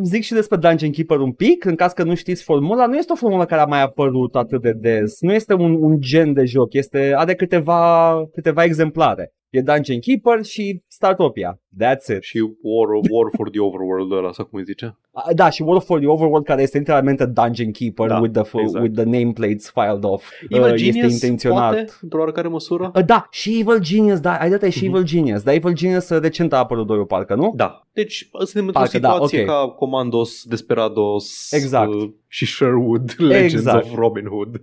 [0.03, 2.87] zic și despre Dungeon Keeper un pic, în caz că nu știți formula.
[2.87, 5.21] Nu este o formulă care a mai apărut atât de des.
[5.21, 6.73] Nu este un, un gen de joc.
[6.73, 9.33] Este, are câteva, câteva exemplare.
[9.53, 11.61] E Dungeon Keeper și Startopia.
[11.83, 12.23] That's it.
[12.23, 14.97] Și War, War for the Overworld ăla, sau cum îi zice?
[15.13, 18.43] A, Da, și World for the Overworld care este literalmente Dungeon Keeper Da, with, the,
[18.49, 18.83] f- exact.
[18.85, 20.31] with the nameplates filed off.
[20.49, 21.73] Evil Uh, Genius, este intenționat.
[21.75, 22.91] poate, într-o oarecare măsură?
[22.95, 24.95] Uh, Da, și Evil Genius, da, ai dat și Mhm.
[24.95, 27.53] Evil Genius, dar Evil Genius uh, recent a apărut doi parcă, nu?
[27.57, 27.87] Da.
[27.93, 29.47] Deci suntem într-o Parcă da, situație ok.
[29.47, 31.93] ca Commandos, Desperados Exact.
[31.95, 33.85] uh, și Sherwood, Legends Exact.
[33.85, 34.61] of Robin Hood.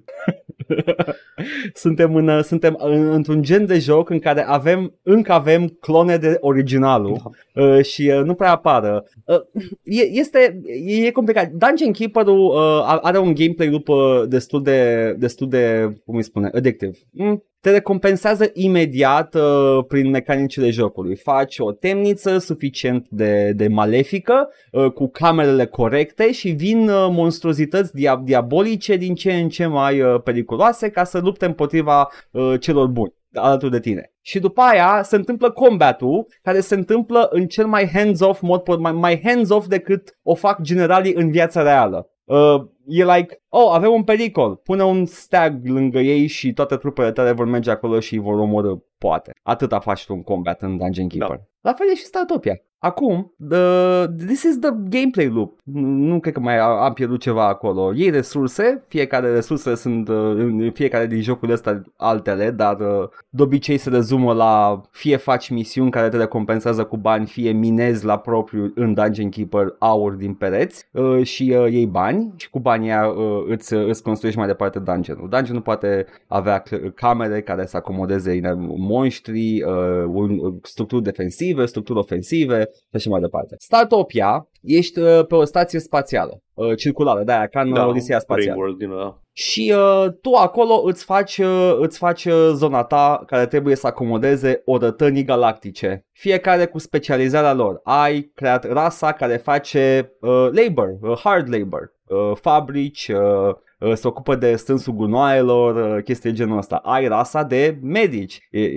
[1.73, 6.17] suntem, în, uh, suntem în, într-un gen de joc în care avem, încă avem clone
[6.17, 7.19] de originalul
[7.53, 7.63] Da.
[7.63, 9.03] uh, și uh, nu prea apară.
[9.25, 11.49] Uh, e, este, e, e complicat.
[11.49, 16.49] Dungeon Keeper-ul uh, are un gameplay loop uh, destul de, destul de, cum îi spune,
[16.53, 16.91] addictive.
[17.11, 21.15] Mm, te recompensează imediat uh, prin mecanicile jocului.
[21.15, 27.91] Faci o temniță suficient de, de malefică, uh, cu camerele corecte și vin uh, monstruozități
[27.91, 32.87] dia- diabolice din ce în ce mai uh, periculoase ca să lupte împotriva uh, celor
[32.87, 34.11] buni alături de tine.
[34.21, 38.79] Și după aia se întâmplă combatul care se întâmplă în cel mai hands-off mod, po-
[38.79, 42.09] mai, mai hands-off decât o fac generalii în viața reală.
[42.29, 47.11] Uh, e like, oh, avem un pericol, pune un stag lângă ei și toate trupele
[47.11, 49.31] tale vor merge acolo și îi vor omorâ, poate.
[49.43, 51.37] Atâta faci tu un combat în Dungeon Keeper.
[51.37, 51.43] Da.
[51.61, 52.61] La fel e și Startopia.
[52.81, 55.59] Acum, the, this is the gameplay loop.
[55.73, 57.91] Nu cred că mai a- am pierdut ceva acolo.
[57.95, 63.41] Iei resurse, fiecare resurse sunt uh, în fiecare din jocurile astea altele, dar uh, de
[63.41, 68.17] obicei se rezumă la fie faci misiuni care te recompensează cu bani, fie minezi la
[68.17, 72.89] propriu în Dungeon Keeper aur din pereți uh, și uh, iei bani și cu banii
[72.91, 75.29] aia uh, îți, îți construiești mai departe dungeonul.
[75.29, 81.99] Dungeonul poate avea cl- camere care să acomodeze ine- monștri, uh, un, structuri defensive, structuri
[81.99, 83.55] ofensive și așa mai departe.
[83.59, 88.51] Startopia, ești uh, pe o stație spațială, uh, circulară, de-aia ca în da, Odiseea spațială.
[88.51, 89.21] Ringworld din ăla.
[89.31, 93.87] Și uh, tu acolo îți faci, uh, îți faci uh, zona ta care trebuie să
[93.87, 96.05] acomodeze orătănii galactice.
[96.11, 97.79] Fiecare cu specializarea lor.
[97.83, 103.55] Ai creat rasa care face uh, labor, uh, hard labor, uh, fabrici, uh, uh,
[103.93, 106.75] se ocupă de strânsul gunoaielor, uh, chestii de genul ăsta.
[106.75, 108.47] Ai rasa de medici.
[108.51, 108.67] E-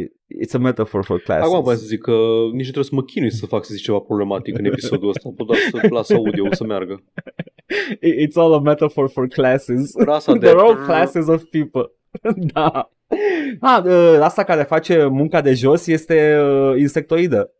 [0.45, 1.45] It's a metaphor for classes.
[1.45, 2.13] Acum vreau să zic că
[2.53, 5.29] nici nu trebuie să mă chinui să fac să zic ceva problematic în episodul ăsta.
[5.37, 7.03] Pot doar să las audio să meargă.
[8.25, 9.93] It's all a metaphor for classes.
[9.97, 10.47] Rasa de...
[10.49, 11.91] They're all classes of people.
[12.55, 12.91] da.
[13.61, 17.51] Ah, uh, asta care face munca de jos este uh, insectoidă.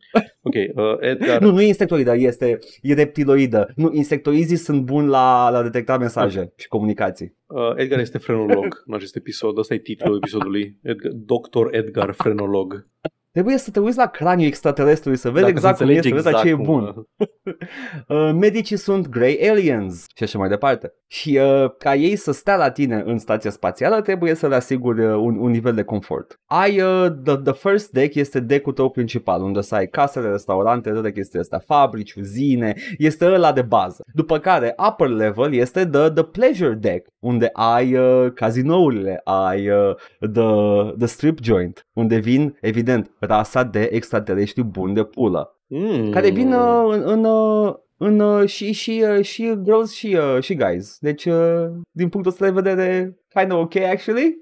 [0.45, 3.71] Ok, uh, Edgar, Nu, nu e insectoidă, este e reptiloidă.
[3.75, 7.37] Nu, insectoizii sunt buni la, la detecta mesaje și comunicații.
[7.45, 9.57] uh, Edgar este frenolog în acest episod.
[9.57, 10.79] Ăsta e titlul episodului.
[10.81, 11.67] Edgar, Dr.
[11.75, 12.87] Edgar Frenolog.
[13.31, 16.29] Trebuie să te uiți la craniul extraterestrului să vezi Dacă exact se cum înțelege este,
[16.29, 17.07] exact, vezi la ce e cum, bun.
[17.45, 17.53] Uh,
[18.07, 20.93] Uh, medicii sunt grey aliens și așa mai departe.
[21.07, 25.05] Și uh, ca ei să stea la tine în stația spațială, trebuie să le asiguri
[25.05, 26.39] uh, un, un nivel de confort.
[26.45, 30.89] Ai uh, the, the first deck este deck-ul tău principal, unde să ai casele, restaurante,
[30.89, 34.03] toate chestiile astea, fabrici, uzine, este ăla de bază.
[34.13, 39.95] După care upper level este the, the pleasure deck, unde ai uh, cazinourile, ai uh,
[40.33, 46.11] the, the strip joint, unde vin, evident, rasa de extraterestri buni de pulă Mm.
[46.11, 50.43] care vin uh, în, în, uh, în uh, și, și, uh, și girls și, uh,
[50.43, 50.97] și guys.
[50.99, 54.41] Deci, uh, din punctul ăsta de vedere, kind of ok, actually.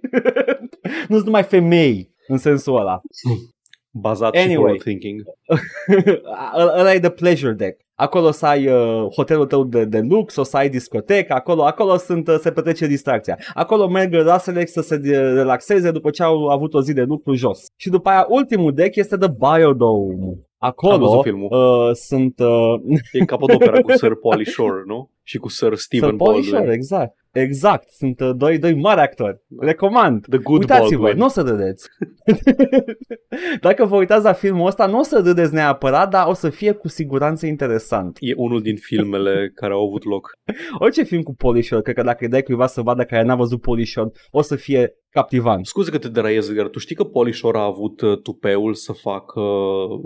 [1.10, 3.02] nu sunt numai femei în sensul ăla.
[3.92, 4.56] Bazat și Anyway.
[4.56, 5.22] forward thinking.
[6.60, 7.82] Ăla ăla e the pleasure deck.
[8.02, 11.98] Acolo să ai uh, hotelul tău de, de lux, o să ai discotecă, acolo, acolo
[11.98, 13.38] sunt, uh, se petrece distracția.
[13.54, 17.34] Acolo merg rasele să se de- relaxeze după ce au avut o zi de lucru
[17.34, 17.66] jos.
[17.76, 20.24] Și după aia ultimul deck este The Biodome.
[20.24, 21.50] Am Acolo văzut filmul.
[21.52, 25.10] uh, sunt uh, E capodopera cu Sir Pauly Shore, nu?
[25.24, 26.54] Și cu Sir Stephen Sir Pauly Baldwin.
[26.60, 27.16] Shore, exact.
[27.32, 29.42] Exact, sunt uh, doi, doi mari actori.
[29.60, 30.26] Recomand.
[30.30, 31.18] The Good Uitați-vă, Baldwin.
[31.18, 31.88] nu o să râdeți.
[33.62, 36.72] Dacă vă uitați la filmul ăsta, nu o să râdeți neapărat, dar o să fie
[36.72, 38.18] cu siguranță interesant.
[38.20, 40.32] E unul din filmele care au avut loc.
[40.80, 43.62] Orice film cu Polishore, cred că dacă îi dai cuiva să vadă care n-a văzut
[43.62, 45.66] Polishore, o să fie captivant.
[45.66, 46.68] Scuze că te deraiez, Edgar.
[46.68, 49.42] Tu știi că Pauly Shore a avut uh, tupeul să facă,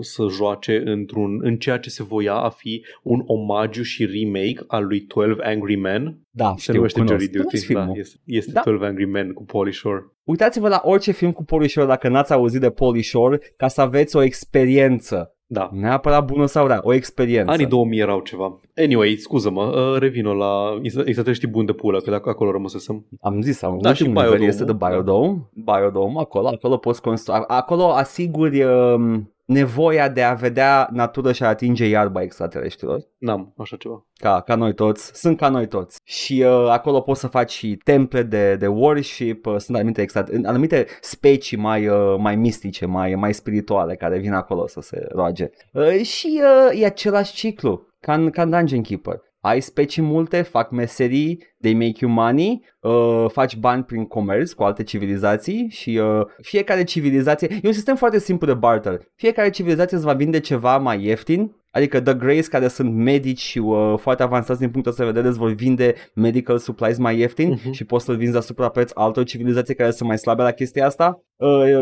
[0.00, 4.86] să joace într-un, în ceea ce se voia a fi un omagiu și remake al
[4.86, 6.18] lui 12 Angry Men?
[6.30, 7.18] Da, Se știu, numește cunosc.
[7.20, 7.72] Jury Cunosc Duty.
[7.72, 7.98] Da, filmul.
[7.98, 8.60] este, este Da.
[8.60, 10.10] 12 Angry Men cu Pauly Shore.
[10.24, 14.22] Uitați-vă la orice film cu Polishore dacă n-ați auzit de Polishore ca să aveți o
[14.22, 15.35] experiență.
[15.48, 15.70] Da.
[15.72, 17.52] Neapărat bună sau rea, o experiență.
[17.52, 18.60] Anii 2000 erau ceva.
[18.76, 23.06] Anyway, scuză-mă, uh, revină la extraterestri bun de pulă, că dacă acolo rămăsesem.
[23.20, 24.48] Am zis, am Da, și ultimul nivel Biodome-ul.
[24.48, 25.48] este de Biodome.
[25.54, 31.48] Biodome, acolo, acolo poți construi, acolo asiguri um, nevoia de a vedea natură și a
[31.48, 33.00] atinge iarba extraterestrilor.
[33.18, 34.06] N-am așa ceva.
[34.14, 36.00] Ca, ca noi toți, sunt ca noi toți.
[36.04, 40.24] Și uh, acolo poți să faci și temple de, de worship, uh, sunt anumite, extra,
[40.44, 45.50] anumite specii mai, uh, mai mistice, mai, mai spirituale care vin acolo să se roage.
[45.72, 49.20] Uh, și uh, e același ciclu, ca în, ca în Dungeon Keeper.
[49.46, 54.62] Ai specii multe, fac meserii, they make you money, uh, faci bani prin comerț cu
[54.62, 59.00] alte civilizații și uh, fiecare civilizație, e un sistem foarte simplu de barter.
[59.14, 63.58] Fiecare civilizație îți va vinde ceva mai ieftin Adică The Greys care sunt medici și
[63.58, 67.48] uh, foarte avansați din punctul ăsta de vedere îți vor vinde medical supplies mai ieftin
[67.48, 67.70] Mhm.
[67.72, 71.20] și poți să-l vinzi asupra preț altor civilizații care sunt mai slabe la chestia asta.
[71.36, 71.80] Uh,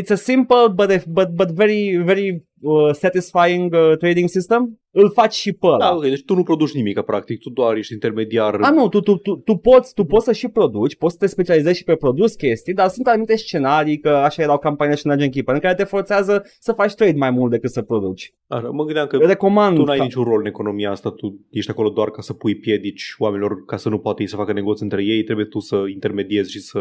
[0.00, 4.80] it's a simple but, but, but very, very uh, satisfying uh, trading system.
[4.90, 5.78] Îl faci și pe ăla.
[5.78, 8.58] Da, ok, deci tu nu produci nimic, practic, tu doar ești intermediar.
[8.60, 11.26] A, nu, tu, tu, tu, tu, poți, tu poți să și produci, poți să te
[11.26, 15.12] specializezi și pe produs chestii, dar sunt anumite scenarii, că așa erau campaniile și în
[15.12, 18.34] Agent Keeper, în care te forțează să faci trade mai mult decât să produci.
[18.46, 19.76] Așa, mă gândeam că Recomand.
[19.76, 22.54] tu n-ai ca- niciun rol în economia asta, tu ești acolo doar ca să pui
[22.56, 25.82] piedici oamenilor ca să nu poată ei să facă negoți între ei, trebuie tu să
[25.92, 26.80] intermediezi și să...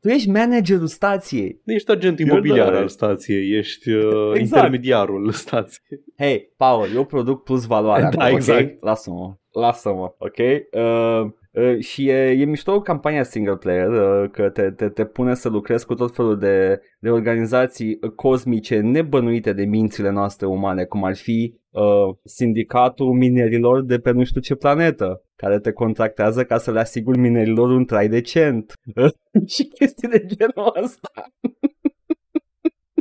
[0.00, 1.60] Tu ești managerul stației.
[1.64, 4.40] Ești agent You're imobiliar the- al stației, ești uh, Exact.
[4.40, 6.00] intermediarul stației.
[6.18, 8.72] Hei, Paul, eu produc plus valoare Da, acolo, exact.
[8.74, 8.82] ok?
[8.82, 10.36] Lasă-mă, lasă-mă, ok?
[10.38, 11.30] Uh, uh,
[11.78, 15.86] și e, e mișto campania single player, uh, că te, te, te pune să lucrezi
[15.86, 21.16] cu tot felul de, de organizații uh, cosmice nebănuite de mințile noastre umane, cum ar
[21.16, 26.72] fi uh, sindicatul minerilor de pe nu știu ce planetă, care te contractează ca să
[26.72, 28.72] le asiguri minerilor un trai decent.
[29.54, 31.10] și chestii de genul ăsta.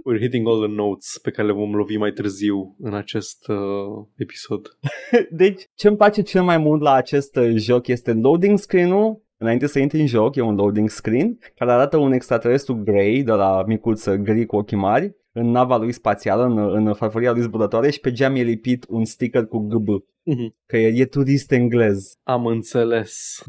[0.06, 4.06] We're hitting all the notes pe care le vom lovi mai târziu în acest uh,
[4.16, 4.78] episod.
[5.32, 9.22] Deci, ce îmi place cel mai mult la acest uh, joc este loading screen-ul.
[9.38, 13.32] Înainte să intri în joc, e un loading screen care arată un extraterestru grey de
[13.32, 17.90] la micuță gri cu ochii mari în nava lui spațială, în, în farfuria lui zburătoare
[17.90, 19.88] și pe geam e lipit un sticker cu GB,
[20.24, 20.56] Mhm.
[20.66, 22.14] că e, e turist englez.
[22.24, 23.44] Am înțeles.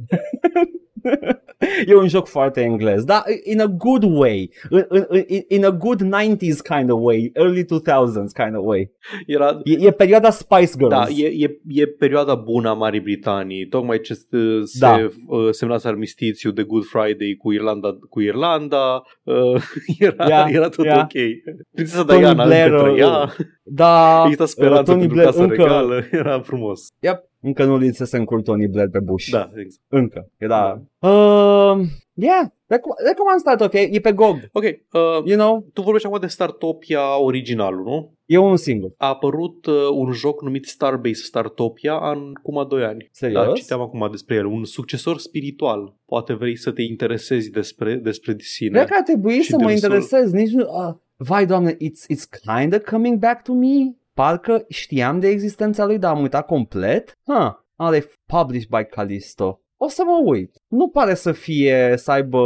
[1.86, 4.86] e un joc foarte englez, dar in a good way, in,
[5.26, 8.90] in, in a good 90s kind of way, early 2000s kind of way.
[9.26, 10.88] Era, E, e perioada Spice Girls.
[10.90, 15.08] Da, e, e, e perioada bună a Marii Britanii, tocmai ce uh, se Da.
[15.26, 19.62] uh, semnase armistițiu de Good Friday cu Irlanda, cu Irlanda uh,
[19.98, 20.98] era, Ia, era tot ia.
[21.02, 21.22] ok.
[21.74, 25.54] Prințesa Tony Diana Blair, încă uh, trăia, da exista speranță Tony pentru Blair casa încă,
[25.62, 26.88] regală, era frumos.
[27.00, 29.28] Yep, încă nu lipsese în cur Tony Blair pe Bush.
[29.30, 29.84] Da, exact.
[29.88, 30.30] Încă.
[30.36, 30.82] Era...
[30.98, 31.80] Uh,
[32.14, 34.70] yeah, recom- recomand Startopia, e pe GOG, Ok, uh,
[35.24, 38.12] you know, tu vorbești acum de Startopia originalul, nu?
[38.26, 38.90] e unul singur.
[38.96, 43.08] A apărut uh, un joc numit Starbase Startopia în cum a 2 ani.
[43.12, 43.46] Serios?
[43.46, 44.46] Da, citeam acum despre el.
[44.46, 45.96] Un succesor spiritual.
[46.06, 48.70] Poate vrei să te interesezi despre, despre sine.
[48.70, 49.90] Cred că ar trebui Și să mă dânsul.
[49.90, 50.32] interesez.
[50.32, 50.62] Nici nu...
[50.64, 52.24] Uh, vai, doamne, it's, it's
[52.58, 53.96] kind of coming back to me.
[54.14, 57.18] Parcă știam de existența lui, dar am uitat complet.
[57.26, 59.60] Huh, are published by Callisto.
[59.76, 60.56] O să mă uit.
[60.68, 62.40] Nu pare să fie, să aibă...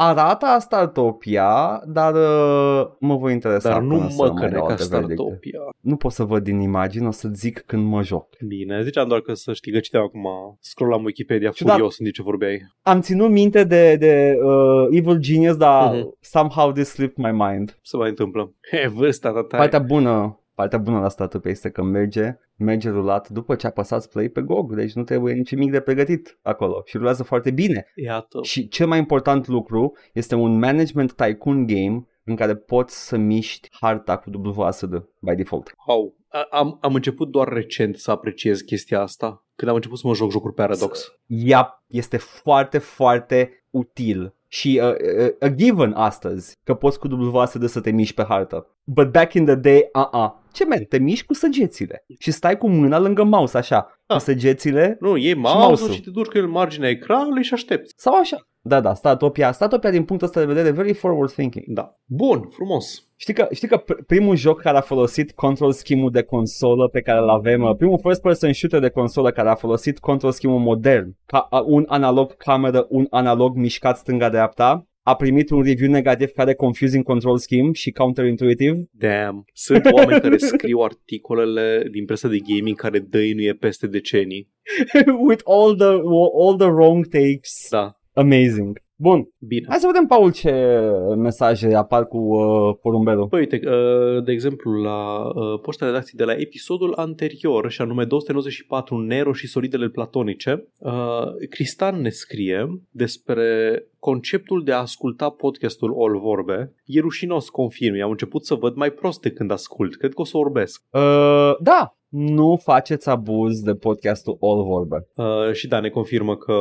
[0.00, 4.36] Arată a Startopia, dar uh, mă voi interesa Dar nu până să mă mai dau
[4.48, 5.14] căne ca alte verdicte.
[5.14, 5.60] Startopia.
[5.80, 8.28] Nu pot să văd din imagine, o să zic când mă joc.
[8.46, 10.26] Bine, ziceam doar că să știi că citeam acum,
[10.60, 11.72] scrollam Wikipedia Ciudat.
[11.74, 12.60] furios în timp ce vorbeai.
[12.82, 16.16] Am ținut minte de, de uh, Evil Genius, dar Mhm.
[16.20, 17.78] somehow this slipped my mind.
[17.82, 18.52] Se mai întâmplă.
[18.70, 19.58] He, vârsta ta tai.
[19.58, 24.28] Partea bună, partea bună la startup este că merge, merge rulat după ce apăsați play
[24.28, 27.86] pe GOG, deci nu trebuie nici nimic de pregătit acolo și rulează foarte bine.
[27.94, 28.38] Iată.
[28.42, 33.68] Și cel mai important lucru este un management tycoon game în care poți să miști
[33.80, 34.90] harta cu WASD
[35.20, 35.72] by default.
[35.86, 36.16] Au.
[36.50, 40.30] Am, am început doar recent să apreciez chestia asta, când am început să mă joc
[40.30, 41.12] jocuri Paradox.
[41.26, 44.90] Ea este foarte, foarte util și uh,
[45.24, 48.66] uh, a given astăzi că poți cu WASD să te miști pe hartă.
[48.84, 50.46] But back in the day, uh-uh.
[50.58, 54.16] Ce man, te miști cu săgețile și stai cu mâna lângă mouse așa, Ah.
[54.16, 55.62] cu săgețile Nu, iei mouse-ul.
[55.66, 57.92] mouse-ul și te duci cu el în marginea ecranului și aștepți.
[57.96, 58.36] sau așa.
[58.60, 59.52] Da, da, Statopia.
[59.52, 61.64] Statopia din punctul ăsta de vedere very forward thinking.
[61.68, 61.94] Da.
[62.04, 63.06] Bun, frumos.
[63.16, 67.00] Știi că, știi că pr- primul joc care a folosit control scheme-ul de consolă pe
[67.00, 70.58] care îl avem, uh, primul first person shooter de consolă care a folosit control scheme-ul
[70.60, 76.30] modern, ca a- un analog cameră, un analog mișcat stânga-dreapta, a primit un review negativ
[76.30, 78.88] care confusing control scheme și counterintuitive.
[78.90, 79.44] Damn.
[79.52, 84.48] Sunt oameni care scriu articolele din presa de gaming care dăinuie peste decenii.
[85.28, 85.92] with all the
[86.40, 87.68] all the wrong takes.
[87.70, 87.98] Da.
[88.12, 88.80] Amazing.
[89.00, 89.66] Bun, Bine.
[89.68, 90.80] hai să vedem, Paul, ce
[91.16, 93.28] mesaje apar cu uh, porumbelul.
[93.28, 98.04] Păi uite, uh, de exemplu, la uh, poșta redacției de la episodul anterior, și anume
[98.04, 105.94] 294 Nero și solidele platonice, uh, Cristan ne scrie despre conceptul de a asculta podcastul
[105.98, 106.72] All Vorbe.
[106.84, 110.36] E rușinos, confirm, am început să văd mai proste când ascult, cred că o să
[110.36, 110.82] orbesc.
[110.90, 115.08] Uh, da, nu faceți abuz de podcastul All Vorbe.
[115.14, 116.52] Uh, și da, ne confirmă că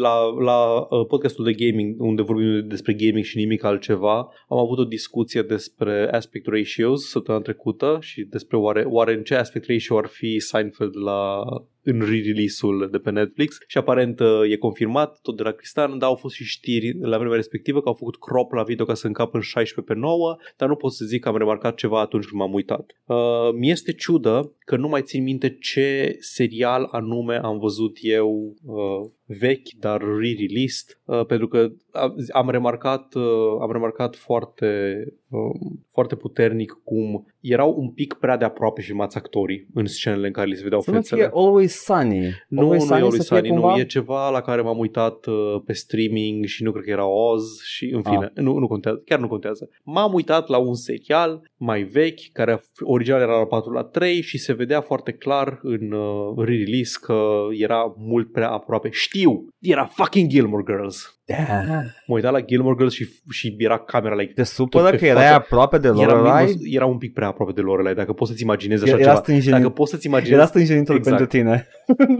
[0.00, 4.16] la, la uh, podcastul de gaming, unde vorbim despre gaming și nimic altceva,
[4.48, 9.34] am avut o discuție despre aspect ratios săptămâna trecută și despre oare, oare în ce
[9.34, 11.42] aspect ratio ar fi Seinfeld la
[11.82, 16.08] în re-release-ul de pe Netflix și aparent uh, e confirmat tot de la Cristan, dar
[16.08, 19.06] au fost și știri la vremea respectivă că au făcut crop la video ca să
[19.06, 22.26] încapă în 16 pe 9, dar nu pot să zic că am remarcat ceva atunci
[22.26, 22.96] când m-am uitat.
[23.04, 23.16] Uh,
[23.54, 29.10] mi este ciudă că nu mai țin minte ce serial anume am văzut eu uh,
[29.38, 33.22] vechi, dar re-released, uh, pentru că am, am remarcat, uh,
[33.60, 39.66] am remarcat foarte, uh, foarte puternic cum erau un pic prea de aproape filmați actorii
[39.74, 41.20] în scenele în care li se vedeau Să nu fețele.
[41.20, 42.28] fie Always Sunny.
[42.48, 43.78] Nu, always nu e Always să fie Sunny, nu, cumva?
[43.78, 47.60] e ceva la care m-am uitat uh, pe streaming și nu cred că era Oz
[47.62, 49.68] și în fine, nu, nu contează, chiar nu contează.
[49.84, 53.82] M-am uitat la un serial mai vechi, care a f- original era la 4 la
[53.84, 58.88] 3 și se vedea foarte clar în uh, re-release că era mult prea aproape.
[59.20, 61.14] Știu, era fucking Gilmore Girls.
[61.26, 61.94] Damn.
[62.06, 65.06] Mă uitam la Gilmore Girls și, și era camera like Te supără Tot pe că
[65.06, 65.34] erai față.
[65.34, 66.44] aproape de era, Lorelai?
[66.44, 69.14] minus, era un pic prea aproape de Lorelai, dacă poți să-ți imaginezi așa Era ceva.
[69.14, 69.58] stânjenit.
[69.58, 71.16] Dacă poți să-ți imaginezi, Era stânjenitor Exact.
[71.16, 71.66] pentru tine.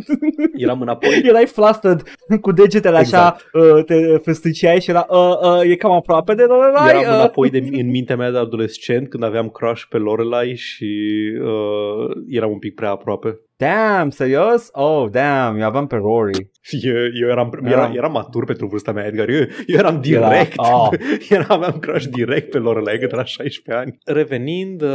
[0.64, 2.03] eram înapoi Erai flustered
[2.40, 3.76] cu degetele așa, Exact.
[3.76, 6.88] uh, te festiciai și era, uh, uh, e cam aproape de Lorelai.
[6.88, 7.18] Eram uh.
[7.18, 10.86] înapoi de, în mintea mea de adolescent când aveam crush pe Lorelai și
[11.42, 13.40] uh, eram un pic prea aproape.
[13.61, 14.70] Damn, serios?
[14.74, 16.50] Oh, damn, eu aveam pe Rory.
[16.82, 17.70] Eu, eu eram, Da.
[17.70, 19.28] era, eram matur pentru vârsta mea, Edgar.
[19.28, 20.54] Eu, eu eram direct.
[20.58, 20.88] Era- oh.
[21.34, 23.98] Era, aveam crush direct pe Lorelai când era 16 ani.
[24.04, 24.88] Revenind, uh,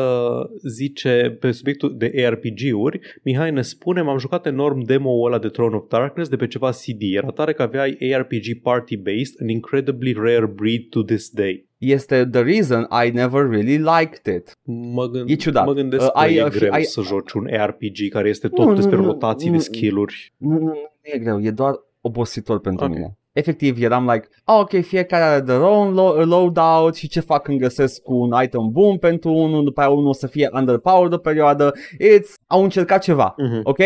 [0.70, 5.76] zice, pe subiectul de ARPG-uri, Mihai ne spune, m-am jucat enorm demo-ul ăla de Throne
[5.76, 7.01] of Darkness de pe ceva CD.
[7.16, 11.66] Era tare că aveai ARPG party-based, an incredibly rare breed to this day.
[11.92, 14.58] Este the reason I never really liked it.
[14.94, 15.66] Mă, gând, E ciudat.
[15.66, 18.48] mă gândesc Uh, că ai- e ai- greu ai- să joci un ARPG care este
[18.48, 20.34] tot Nu, despre nu, nu, rotații nu, de skill-uri.
[20.38, 22.92] Nu, nu, nu e greu, e doar obositor pentru Ok.
[22.94, 23.18] mine.
[23.32, 27.60] Efectiv, eram like, oh, ok, fiecare are their own lo- loadout și ce fac când
[27.60, 31.72] găsesc un item bun pentru unul, după aia unul o să fie underpowered o perioadă.
[31.94, 33.60] It's, au încercat ceva, Mhm.
[33.64, 33.78] ok?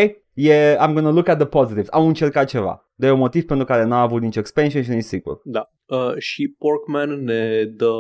[0.42, 1.88] E, I'm gonna look at the positives.
[1.92, 2.90] Au încercat ceva.
[2.96, 5.42] De un motiv pentru care n-a avut nici expansion și nici sequel.
[5.44, 5.70] Da.
[5.86, 7.94] Uh, și Porkman ne dă,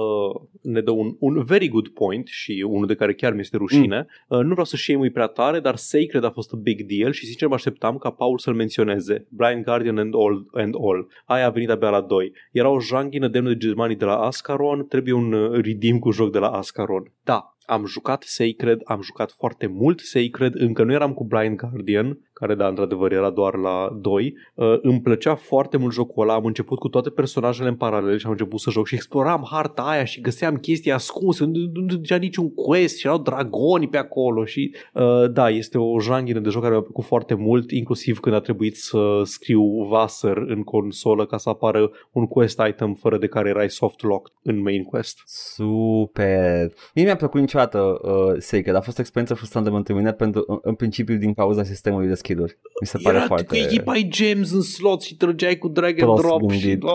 [0.62, 4.08] ne dă un, un very good point și unul de care chiar mi este rușine.
[4.28, 4.38] Mm.
[4.38, 7.26] Uh, nu vreau să shame prea tare, dar Sacred a fost a big deal și
[7.26, 9.28] sincer mă așteptam ca Paul să-l menționeze.
[9.30, 11.08] Blind Guardian and all, and all.
[11.26, 12.34] Aia a venit abia la 2.
[12.52, 16.32] Era o janghină demnă de germanii de la Ascaron, trebuie un uh, redeem cu joc
[16.32, 17.14] de la Ascaron.
[17.24, 22.29] Da, am jucat Sacred, am jucat foarte mult Sacred, încă nu eram cu Blind Guardian,
[22.40, 24.36] care da, într-adevăr era doar la 2.
[24.54, 28.26] Uh, îmi plăcea foarte mult jocul ăla, am început cu toate personajele în paralel și
[28.26, 32.16] am început să joc și exploram harta aia și găseam chestii ascunse, nu nu ducea
[32.16, 36.62] niciun quest și erau dragoni pe acolo și uh, da, este o janghină de joc
[36.62, 41.38] care mi-a plăcut foarte mult, inclusiv când a trebuit să scriu Vassar în consolă ca
[41.38, 45.22] să apară un quest item fără de care erai soft locked în main quest.
[45.26, 46.74] Super.
[46.96, 48.76] Mie mi-a plăcut niciodată uh, Sacred.
[48.76, 52.16] A fost o experiență frustrantă pentru mine pentru, în, în principiu din cauza sistemului de
[52.30, 52.58] skill-uri.
[52.82, 53.46] Mi se pare Era foarte...
[53.46, 56.60] că echipai gems în slot și trăgeai cu drag and Prost drop și...
[56.62, 56.84] gândit.
[56.84, 56.90] Oh.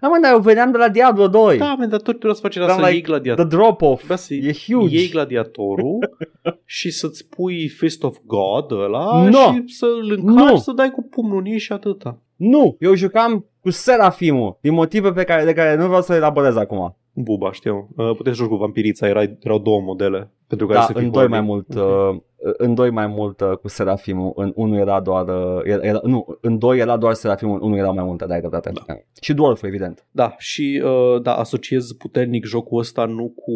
[0.00, 1.58] Da, mă, dar eu veneam de la Diablo 2.
[1.58, 3.46] Da, man, dar tot trebuie să faci era Eram să like, iei gladiator.
[3.46, 3.96] The drop-off.
[3.96, 4.96] Trebuia să E huge.
[4.96, 5.98] iei gladiatorul
[6.64, 9.52] și să-ți pui Fist of God ăla No.
[9.52, 10.56] și să-l încarci, No.
[10.56, 12.18] să dai cu pumnul în ei și atâta.
[12.36, 16.56] Nu, eu jucam cu Serafimul, din motive pe care, de care nu vreau să elaborez
[16.56, 16.96] acum.
[17.12, 17.88] Buba, știu.
[17.96, 20.30] Uh, puteți să joci cu vampirița, era, erau două modele.
[20.48, 21.36] Pentru care Da, să fii în doi horny.
[21.36, 22.14] mai mult, Ok.
[22.14, 22.20] uh,
[22.56, 26.38] în doi mai mult uh, cu Serafimul, în unul era doar, uh, era, era, nu,
[26.40, 28.72] în doi era doar Serafimul, în unul era mai multe, da, ai dreptate.
[28.86, 28.94] Da.
[29.20, 30.06] Și Dwarf, evident.
[30.10, 33.52] Da, și uh, da, asociez puternic jocul ăsta nu cu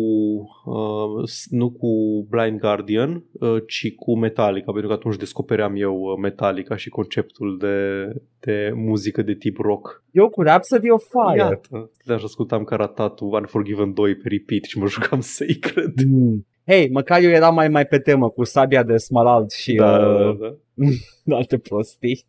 [0.71, 1.87] uh, s- nu cu
[2.31, 7.57] Blind Guardian, uh, ci cu Metallica, pentru că atunci descopeream eu uh, Metallica și conceptul
[7.59, 8.07] de,
[8.41, 10.05] de muzică de tip rock.
[10.11, 11.39] Eu cu Rhapsody of Fire.
[11.39, 15.93] Iată, de ascultam Karatatu Unforgiven 2 pe repeat și mă jucam Sacred.
[16.11, 16.47] Mm.
[16.67, 20.37] Hei, măcar eu eram mai mai pe temă cu sabia de smarald și Da, uh,
[20.39, 20.57] da,
[21.25, 21.37] da.
[21.37, 22.27] alte prostii.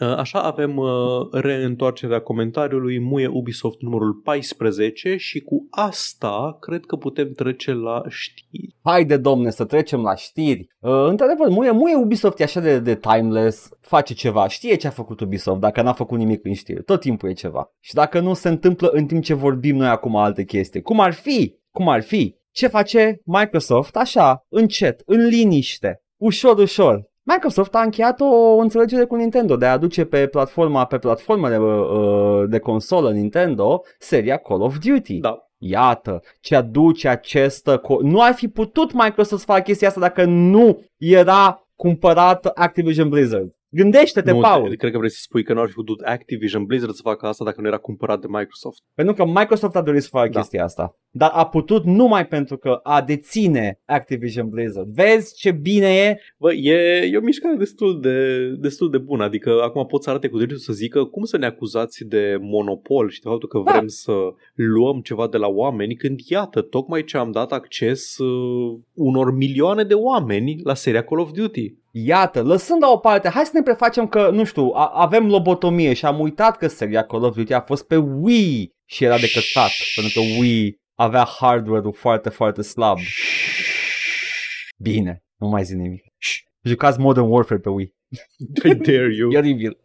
[0.00, 0.88] Uh, Așa avem uh,
[1.30, 8.76] reîntoarcerea comentariului Muie Ubisoft numărul 14 și cu asta cred că putem trece la știri.
[8.82, 10.68] Haide, domne, să trecem la știri.
[10.78, 14.90] Uh, într-adevăr, muie, muie Ubisoft e așa de, de timeless, face ceva, știe ce a
[14.90, 17.72] făcut Ubisoft, dacă n-a făcut nimic în știri, tot timpul e ceva.
[17.80, 21.12] Și dacă nu se întâmplă în timp ce vorbim noi acum alte chestii, cum ar
[21.12, 21.54] fi?
[21.70, 22.36] Cum ar fi?
[22.54, 27.02] Ce face Microsoft așa, încet, în liniște, ușor, ușor.
[27.22, 32.48] Microsoft a încheiat o înțelegere cu Nintendo de a aduce pe platforma, pe platformele uh,
[32.48, 35.18] de consolă Nintendo seria Call of Duty.
[35.18, 37.80] Da, Iată ce aduce această...
[37.80, 43.08] Co- nu ar fi putut Microsoft să facă chestia asta dacă nu era cumpărat Activision
[43.08, 43.54] Blizzard.
[43.74, 44.74] Gândește-te, nu, Paul.
[44.76, 47.44] cred că vrei să spui că nu ar fi putut Activision Blizzard să facă asta
[47.44, 48.82] dacă nu era cumpărat de Microsoft.
[48.94, 50.38] Pentru că Microsoft a dorit să facă Da.
[50.40, 50.96] chestia asta.
[51.10, 54.88] Dar a putut numai pentru că a deține Activision Blizzard.
[54.88, 56.18] Vezi ce bine e?
[56.38, 60.28] Bă, e, e o mișcare destul de, destul de bună, adică acum pot să arate
[60.28, 63.72] cu degetul să zică cum să ne acuzați de monopol și de faptul că Da.
[63.72, 64.12] vrem să
[64.54, 69.82] luăm ceva de la oameni când iată, tocmai ce am dat acces uh, unor milioane
[69.84, 71.74] de oameni la seria Call of Duty.
[71.96, 75.92] Iată, lăsând la o parte, hai să ne prefacem că, nu știu, a- avem lobotomie
[75.92, 79.26] și am uitat că seria Call of Duty a fost pe Wii și era de
[79.32, 82.98] căcat, pentru că Wii avea hardware-ul foarte, foarte slab.
[84.78, 86.04] Bine, nu mai zi nimic.
[86.62, 87.94] Jucați Modern Warfare pe Wii.
[88.64, 89.30] I dare you.
[89.30, 89.78] E oribil.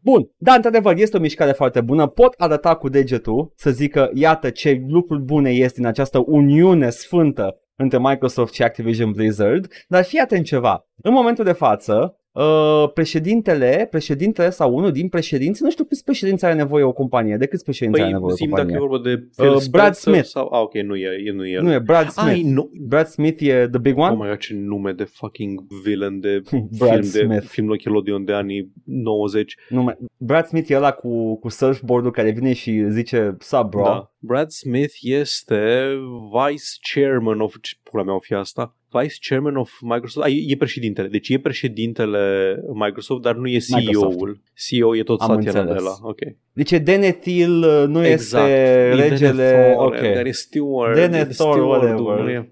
[0.00, 2.06] Bun, da, într-adevăr, este o mișcare foarte bună.
[2.06, 7.60] Pot arăta cu degetul să zică, iată ce lucruri bune este în această uniune sfântă
[7.76, 10.86] între Microsoft și Activision Blizzard, dar fii atent ceva.
[11.02, 16.44] În momentul de față, uh, președintele, președintele sau unul din președinți, nu știu câți președinți
[16.44, 18.84] are nevoie o companie, de câți președinți are Păi nevoie o sim dacă companie.
[18.84, 20.24] e vorba de Uh, Phil Brad Spencer Smith.
[20.24, 21.62] Sau, ah, ok, nu e, e nu e el.
[21.62, 22.28] Nu e Brad Smith.
[22.28, 22.70] Ai, nu.
[22.80, 24.12] Brad Smith e the big one?
[24.12, 26.42] Oh my god, ce nume de fucking villain de
[26.78, 27.44] Brad film, de Smith.
[27.50, 29.56] film Nickelodeon de anii 90.
[29.68, 29.98] Nume.
[30.16, 33.82] Brad Smith e ăla cu, cu surfboard-ul care vine și zice, sup bro.
[33.82, 34.10] Da.
[34.18, 35.88] Brad Smith este
[36.32, 37.54] vice chairman of...
[37.60, 38.74] Ce pula mea o fi asta?
[39.00, 40.26] Vice chairman of Microsoft.
[40.26, 41.08] A, e, e președintele.
[41.08, 44.16] Deci e președintele Microsoft, dar nu e Microsoft.
[44.16, 44.40] CEO-ul.
[44.54, 45.68] CEO e tot Am Satya înțeles.
[45.68, 45.96] Nadella.
[46.02, 46.18] Ok.
[46.52, 48.48] Deci Denethil uh, nu exact.
[48.48, 49.50] este E regele...
[49.50, 49.96] Denethor, ok.
[49.96, 50.94] Care e steward.
[50.94, 52.48] Denethor, e stewardul, whatever.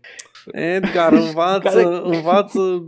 [0.53, 2.84] Nu e- Edgar, învață, Care- învață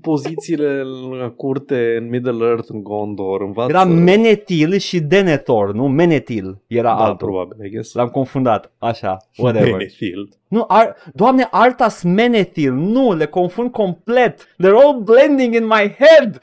[0.00, 0.82] pozițiile
[1.20, 3.40] la curte în Middle Earth, în Gondor.
[3.40, 3.70] Învață...
[3.70, 5.88] Era Menetil și Denethor, nu?
[5.88, 7.28] Menetil era da, altul.
[7.28, 7.92] probabil, I guess.
[7.92, 9.70] L-am confundat, așa, whatever.
[9.70, 10.28] Menethil.
[10.48, 14.42] nu, ar, doamne, Artas Menethil, nu, le confund complet.
[14.42, 16.40] They're all blending in my head.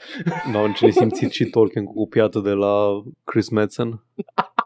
[0.52, 4.02] Da, în cine simțit și Tolkien cu copiată de la Chris Metzen.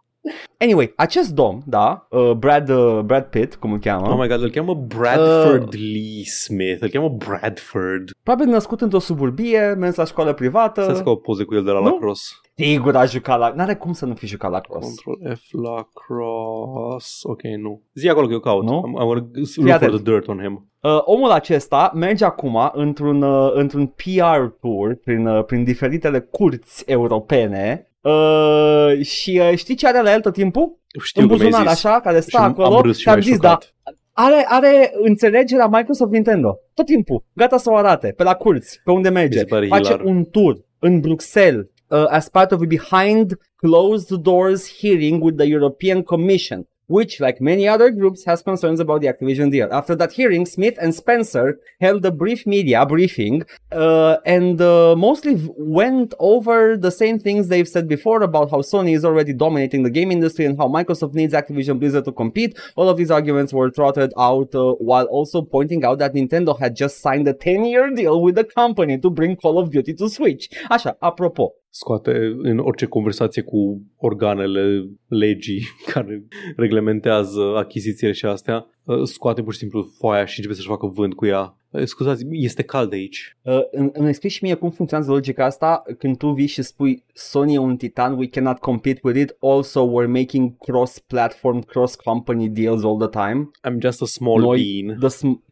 [0.62, 4.42] Anyway, acest domn, da, uh, Brad, uh, Brad Pitt, cum îl cheamă, Oh my god,
[4.42, 5.80] îl cheamă Bradford Uh.
[5.80, 6.82] Lee Smith.
[6.82, 8.10] Îl cheamă Bradford.
[8.22, 10.94] probabil născut într-o suburbie, mers la școală privată.
[10.94, 11.84] Să o poze cu el de la Nu?
[11.84, 12.24] lacrosse.
[12.56, 13.52] Sigur a jucat la...
[13.56, 14.84] N-are cum să nu fi jucat la cross.
[15.00, 17.14] Control F lacrosse.
[17.22, 17.82] Ok, nu.
[17.94, 18.64] Zi acolo că eu caut.
[18.64, 18.82] Nu?
[18.86, 19.92] I'm, I'm gonna look Fii for atent.
[19.92, 20.70] the dirt on him.
[20.80, 26.84] Uh, omul acesta merge acum într-un, uh, într-un PR tour prin, uh, prin diferitele curți
[26.86, 30.78] europene uh, și uh, știi ce are la el tot timpul?
[31.02, 31.84] Știu în că mi-ai buzunar zis.
[31.84, 32.76] așa, care Și stă acolo.
[32.76, 33.74] am râs și Ți-am m-ai zis, da, șocat.
[34.12, 36.58] are, are înțelegerea Microsoft Nintendo.
[36.74, 37.24] Tot timpul.
[37.32, 38.12] Gata să o arate.
[38.16, 38.80] Pe la curți.
[38.84, 39.38] Pe unde Mi merge.
[39.38, 40.00] se pare Face hilar.
[40.00, 41.66] un tour în Bruxelles.
[41.88, 46.68] Uh, as part of a behind closed doors hearing with the European Commission.
[46.88, 49.68] Which, like many other groups, has concerns about the Activision deal.
[49.72, 55.34] After that hearing, Smith and Spencer held a brief media briefing uh, and uh, mostly
[55.56, 59.90] went over the same things they've said before about how Sony is already dominating the
[59.90, 62.58] game industry and how Microsoft needs Activision Blizzard to compete.
[62.76, 66.76] All of these arguments were trotted out uh, while also pointing out that Nintendo had
[66.76, 70.50] just signed a 10-year deal with the company to bring Call of Duty to Switch.
[70.70, 71.50] Așa, apropo.
[71.74, 75.62] Scoate în orice conversație cu organele legii
[75.92, 76.24] care
[76.56, 81.14] reglementează achizițiile și astea, uh, scoate pur și simplu foaia și începe să-și facă vânt
[81.14, 81.56] cu ea.
[81.70, 83.36] Uh, Scuzați, este cald aici.
[83.42, 87.04] Uh, îmi, îmi explici și mie cum funcționează logica asta când tu vii și spui
[87.12, 92.84] Sony e un titan, we cannot compete with it, also we're making cross-platform, cross-company deals
[92.84, 93.50] all the time.
[93.68, 94.98] I'm just a small Noi- bean.
[94.98, 95.44] The, sm-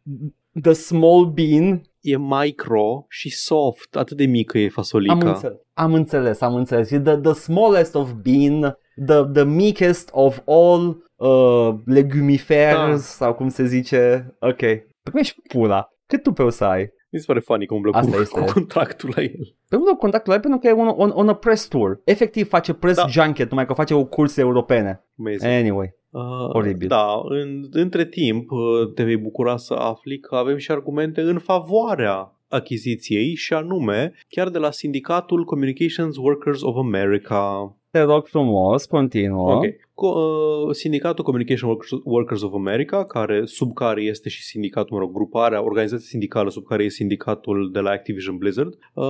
[0.63, 5.15] the small bean E micro și soft, atât de mică e Am fasolica.
[5.15, 6.91] înțeles, am înțeles, am înțeles.
[6.91, 12.97] E The, the smallest of bean, the, the meekest of all uh, legumifers, Da.
[12.97, 14.35] sau cum se zice.
[14.41, 14.57] Ok.
[14.57, 15.89] Păi cum ești pula?
[16.07, 16.89] Cât tu pe o să ai?
[17.13, 18.41] Mi se pare funny că umblă Asta cu, este.
[18.41, 19.55] cu contractul la el.
[19.69, 22.01] Pe unul contactul ăla pentru că e on, on, on a press tour.
[22.05, 23.07] Efectiv face press Da.
[23.07, 25.05] junket, numai că face o curse europene.
[25.19, 25.53] Amazing.
[25.53, 25.95] Anyway.
[26.11, 26.89] Uh, Oribil.
[26.89, 31.39] Da, în, între timp uh, te vei bucura să afli că avem și argumente în
[31.39, 37.75] favoarea achiziției și anume chiar de la sindicatul Communications Workers of America.
[37.91, 39.55] Te rog frumos, continuă.
[39.55, 39.65] Ok.
[40.01, 45.03] Co- uh, sindicatul Communication Workers, Workers of America, care, sub care este și sindicatul, mă
[45.03, 49.05] rog, gruparea, organizația sindicală sub care e sindicatul de la Activision Blizzard, uh,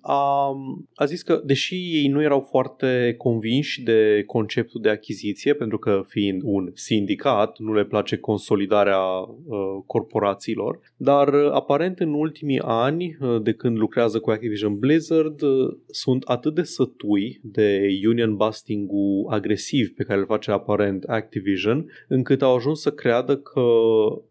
[0.00, 0.52] a,
[0.94, 6.02] a zis că, deși ei nu erau foarte convinși de conceptul de achiziție, pentru că
[6.06, 13.16] fiind un sindicat, nu le place consolidarea uh, corporațiilor, dar uh, aparent în ultimii ani,
[13.20, 19.26] uh, de când lucrează cu Activision Blizzard, uh, sunt atât de sătui de union busting-ul
[19.28, 23.62] agresiv pe care îl face aparent Activision, încât au ajuns să creadă că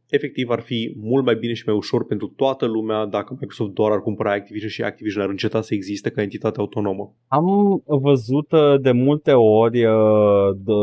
[0.10, 3.91] efectiv ar fi mult mai bine și mai ușor pentru toată lumea dacă Microsoft doar
[3.91, 7.14] ar cumpăra Activision și Activision ar înceta să existe ca entitate autonomă.
[7.28, 7.46] Am
[7.86, 10.74] văzut uh, de multe ori uh, de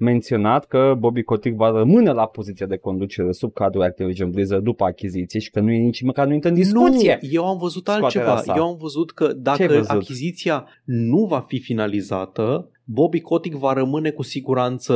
[0.00, 4.84] menționat că Bobby Kotick va rămâne la poziția de conducere sub cadrul Activision Blizzard după
[4.84, 7.18] achiziție și că nu e nici măcar nu intră în discuție.
[7.22, 8.54] Nu, eu am văzut Scoaterea altceva.
[8.54, 8.60] sa.
[8.60, 9.90] Eu am văzut că Ce ai dacă văzut?
[9.90, 14.94] achiziția nu va fi finalizată, Bobby Kotick va rămâne cu siguranță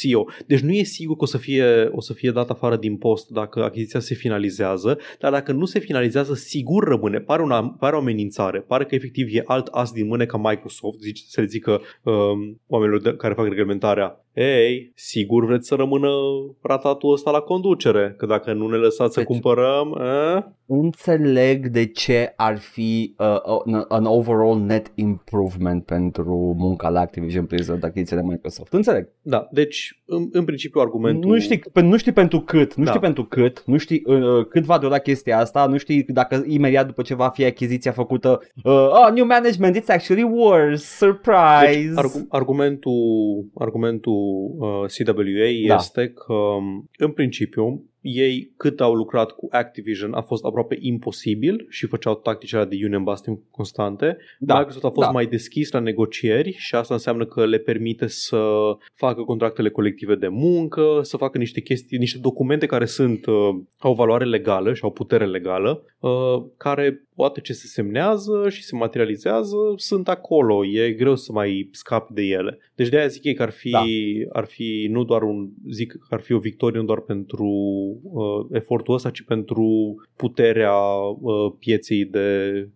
[0.00, 0.26] CEO.
[0.46, 3.28] Deci nu e sigur că o să fie, o să fie dat afară din post
[3.28, 7.18] dacă achiziția se finalizează, dar dacă nu se finalizează, sigur rămâne.
[7.18, 8.60] Pare, una, pare o amenințare.
[8.60, 12.60] Pare că efectiv e alt as din mâne ca Microsoft, zice, să le zică um,
[12.66, 14.24] oamenilor de, care fac reglementarea.
[14.34, 16.08] Ei, sigur vreți să rămână
[16.62, 20.42] ratatul ăsta la conducere, că dacă nu ne lăsați să Deci- cumpărăm, eh?
[20.70, 23.26] Înțeleg de ce ar fi uh,
[23.74, 28.72] an, an overall net improvement pentru munca la Activision Blizzard achiziția de Microsoft.
[28.72, 29.08] Înțeleg.
[29.22, 31.30] Da, deci în, în principiu argumentul...
[31.30, 32.88] Nu știi, pe- nu știi pentru cât, nu Da.
[32.90, 36.86] știi pentru cât, nu știi uh, cât va dura chestia asta, nu știi dacă imediat
[36.86, 41.88] după ce va fi achiziția făcută, uh, oh, new management, it's actually worse, surprise.
[41.88, 42.94] Deci, argu- argumentul,
[43.54, 44.14] argumentul
[44.58, 44.68] uh,
[45.04, 45.74] CWA Da.
[45.74, 51.66] este că, um, în principiu, ei cât au lucrat cu Activision a fost aproape imposibil
[51.68, 54.16] și făceau tacticile de union busting constante.
[54.38, 54.54] da.
[54.54, 55.12] Microsoft a fost da.
[55.12, 58.42] mai deschis la negocieri și asta înseamnă că le permite să
[58.94, 63.48] facă contractele colective de muncă, să facă niște chestii, niște documente care sunt uh,
[63.78, 68.76] au valoare legală și au putere legală, uh, care poate ce se semnează și se
[68.76, 70.66] materializează sunt acolo.
[70.66, 72.58] E greu să mai scapi de ele.
[72.74, 73.82] Deci de aia zic ei că ar fi, Da.
[74.32, 77.48] ar fi nu doar un zic că ar fi o victorie nu doar pentru
[78.02, 80.78] uh, efortul ăsta, ci pentru puterea
[81.20, 82.28] uh, pieței de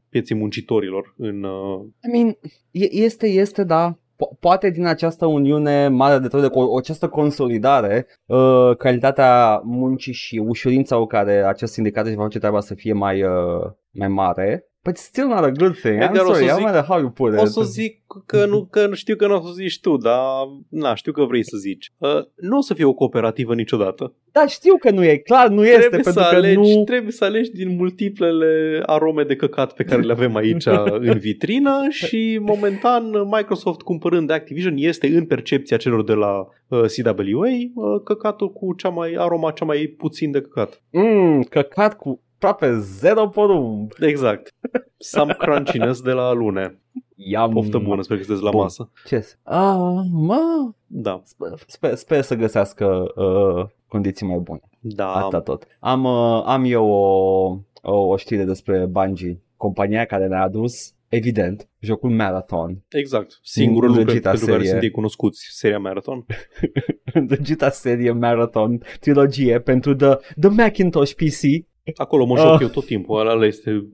[0.08, 2.36] pieței muncitorilor în uh, I mean,
[2.70, 3.98] e- este, este, da.
[4.22, 10.12] Po- poate din această uniune mare de toate, cu o- această consolidare, uh, calitatea muncii
[10.12, 14.08] și ușurința cu care acest sindicat își va face treaba să fie mai, uh, mai
[14.08, 16.00] mare, but still not a good thing.
[16.00, 17.38] I'm Edgar, o să sorry, I zic- don't matter how you put it.
[17.38, 20.20] O să zic că nu, că nu știu că nu o să zici tu, dar
[20.68, 21.90] na, știu că vrei să zici.
[21.98, 24.14] Uh, nu o să fie o cooperativă niciodată.
[24.32, 26.84] Da, știu că nu e, clar nu este, trebuie, pentru să că alegi, nu...
[26.84, 30.66] trebuie să alegi din multiplele arome de căcat pe care le avem aici
[31.10, 37.48] în vitrină și momentan Microsoft cumpărând Activision este în percepția celor de la uh, CWA
[37.48, 40.82] uh, căcatul cu cea mai aroma cea mai puțin de căcat.
[40.90, 43.92] Mm, căcat cu aproape zero porumb.
[44.00, 44.54] Exact.
[44.98, 46.80] Some crunchiness de la lune.
[47.14, 47.52] Iam.
[47.52, 48.60] Poftă bună, sper că sunteți la Bun.
[48.60, 48.90] masă.
[49.06, 49.26] Ce?
[49.42, 51.20] Ah, mă, Da.
[51.24, 54.60] sper, sper, sper să găsească uh, condiții mai bune.
[54.80, 55.12] Da.
[55.12, 55.66] Asta tot.
[55.80, 61.68] Am, uh, am eu o, o, o știre despre Bungie, compania care ne-a adus, evident,
[61.78, 62.82] jocul Marathon.
[62.88, 63.38] Exact.
[63.42, 64.70] Singurul lucru Îndrăgita pentru care serie.
[64.72, 66.26] sunt ei cunoscuți, seria Marathon.
[67.14, 71.70] Îndrăgita serie Marathon, trilogie pentru the, the Macintosh PC.
[71.96, 72.60] Acolo mă joc Ah.
[72.60, 73.18] eu tot timpul.
[73.28, 73.84] Ăla este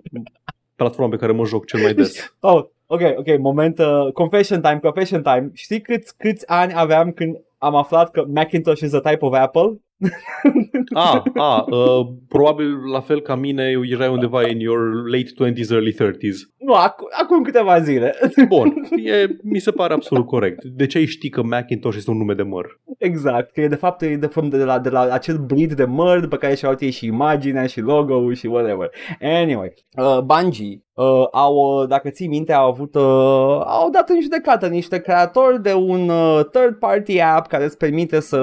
[0.76, 2.32] platforma pe care mă joc cel mai des.
[2.40, 5.50] Oh, ok, ok, moment, uh, confession time, confession time.
[5.54, 9.80] Știi câți, câți ani aveam când am aflat că Macintosh is a type of Apple?
[10.94, 15.92] Ah, ah uh, probabil la fel ca mine erai undeva in your late 20s, early
[15.92, 16.36] 30s.
[16.58, 18.14] Nu, ac- acum câteva zile.
[18.48, 18.74] Bun,
[19.04, 20.64] e, mi se pare absolut corect.
[20.64, 22.80] De ce ai ști că Macintosh este un nume de măr?
[22.98, 26.20] Exact, că e de fapt e de, de, la, de la acel breed de măr
[26.20, 28.90] după care și-au ei și imaginea și logo-ul și whatever.
[29.20, 34.20] Anyway, uh, Bungie uh, au, uh, dacă ții minte, au avut, uh, au dat în
[34.20, 38.38] judecată niște creatori de un uh, third party app care îți permite să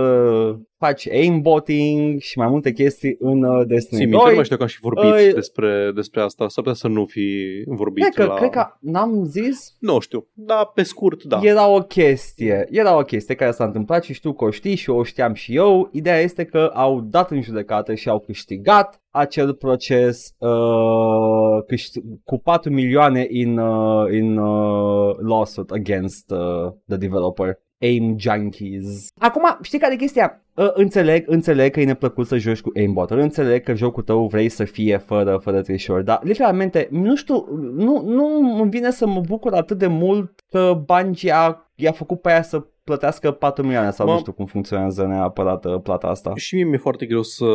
[0.86, 4.22] faci aimbotting și mai multe chestii în uh, Destiny Sim, 2.
[4.28, 7.06] nu mai știu că am și vorbit uh, despre, despre asta, s-ar putea să nu
[7.06, 7.28] fi
[7.66, 8.34] vorbit Cred că, la...
[8.34, 11.40] cred că n-am zis Nu știu, dar pe scurt, da.
[11.42, 14.90] Era o chestie, era o chestie care s-a întâmplat și știu că o știi și
[14.90, 15.90] o știam și eu.
[15.92, 22.38] Ideea este că au dat în judecată și au câștigat acel proces uh, câști- cu
[22.38, 27.64] 4 milioane in, uh, in uh, lawsuit against uh, the developer.
[27.82, 29.08] Aim Junkies.
[29.20, 30.46] Acum, știi care e chestia?
[30.54, 34.50] Uh, înțeleg, înțeleg că e neplăcut să joci cu aimbot înțeleg că jocul tău vrei
[34.50, 37.46] să fie fără, fără trișori, dar literalmente, nu știu,
[37.76, 42.22] nu, nu îmi vine să mă bucur atât de mult că Bungie a, i-a făcut
[42.22, 46.08] pe aia să plătească 4 milioane sau Mă- nu știu cum funcționează neapărat uh, plata
[46.08, 46.34] asta.
[46.36, 47.46] Și mie mi-e foarte greu să,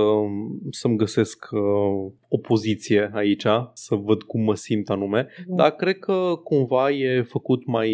[0.70, 6.32] să-mi găsesc uh, o poziție aici, să văd cum mă simt anume, dar cred că
[6.44, 7.92] cumva e făcut mai,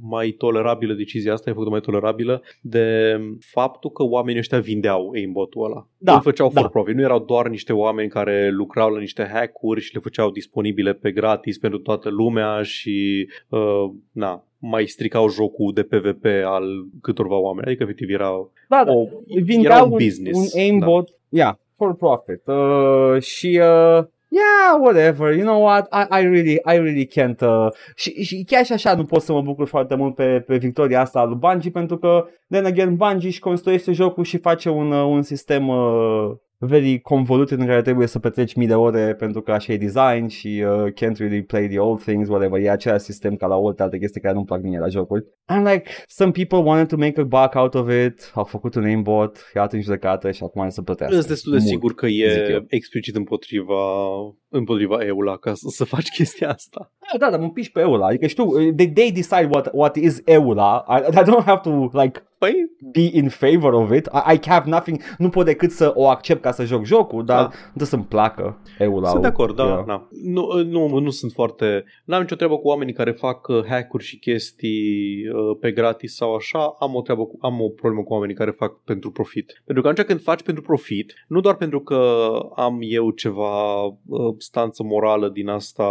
[0.00, 5.64] mai tolerabilă decizia asta, e făcută mai tolerabilă de faptul că oamenii ăștia vindeau aimbot-ul
[5.64, 5.88] ăla.
[5.98, 6.60] Da, Îl făceau da.
[6.60, 10.30] for profit, nu erau doar niște oameni care lucrau la niște hack-uri și le făceau
[10.30, 16.64] disponibile pe gratis pentru toată lumea și uh, na, mai stricau jocul de PvP al
[17.02, 17.66] câtorva oameni.
[17.66, 18.92] Adică efectiv erau Da, da.
[18.92, 20.38] o, Vindeau era un, un business.
[20.38, 22.42] un aimbot, yeah, for profit.
[22.46, 27.68] Uh, și uh, yeah, whatever, you know what, I, I really, I really can't, uh,
[27.94, 31.00] și, și chiar și așa nu pot să mă bucur foarte mult pe, pe victoria
[31.00, 34.90] asta a lui Bungie, pentru că, then again, Bungie își construiește jocul și face un,
[34.90, 36.30] uh, un sistem uh,
[36.66, 40.26] very convoluted în care trebuie să petreci mii de ore pentru că așa e design
[40.26, 42.60] și uh, can't really play the old things, whatever.
[42.60, 45.24] E același sistem ca la multe alte chestii care nu-mi plac mie la jocuri.
[45.44, 48.84] And like, some people wanted to make a buck out of it, au făcut un
[48.84, 51.16] aimbot, i-a în judecată și acum să plătească.
[51.16, 51.70] Sunt destul de Mult.
[51.70, 52.64] sigur că zic e eu.
[52.68, 53.74] explicit împotriva,
[54.48, 56.92] împotriva EULA ca să, să faci chestia asta.
[57.12, 60.20] Da, da, dar mă împiși pe EULA, adică știu, they, they decide what, what is
[60.24, 64.48] EULA, I, I don't have to like Păi, be in favor of it, I, I
[64.48, 67.42] have nothing, nu pot decât să o accept ca să joc jocul, dar Da.
[67.42, 69.08] nu trebuie să-mi placă EULA.
[69.08, 69.84] sunt de acord, da, Yeah.
[69.86, 70.08] da.
[70.22, 71.84] Nu, nu, nu sunt foarte...
[72.04, 76.34] N-am nicio treabă cu oamenii care fac uh, hack-uri și chestii uh, pe gratis sau
[76.34, 76.76] așa.
[76.78, 79.62] Am o treabă cu, am o problemă cu oamenii care fac pentru profit.
[79.64, 83.94] Pentru că atunci când faci pentru profit, nu doar pentru că am eu ceva uh,
[84.38, 85.84] stanță morală din asta,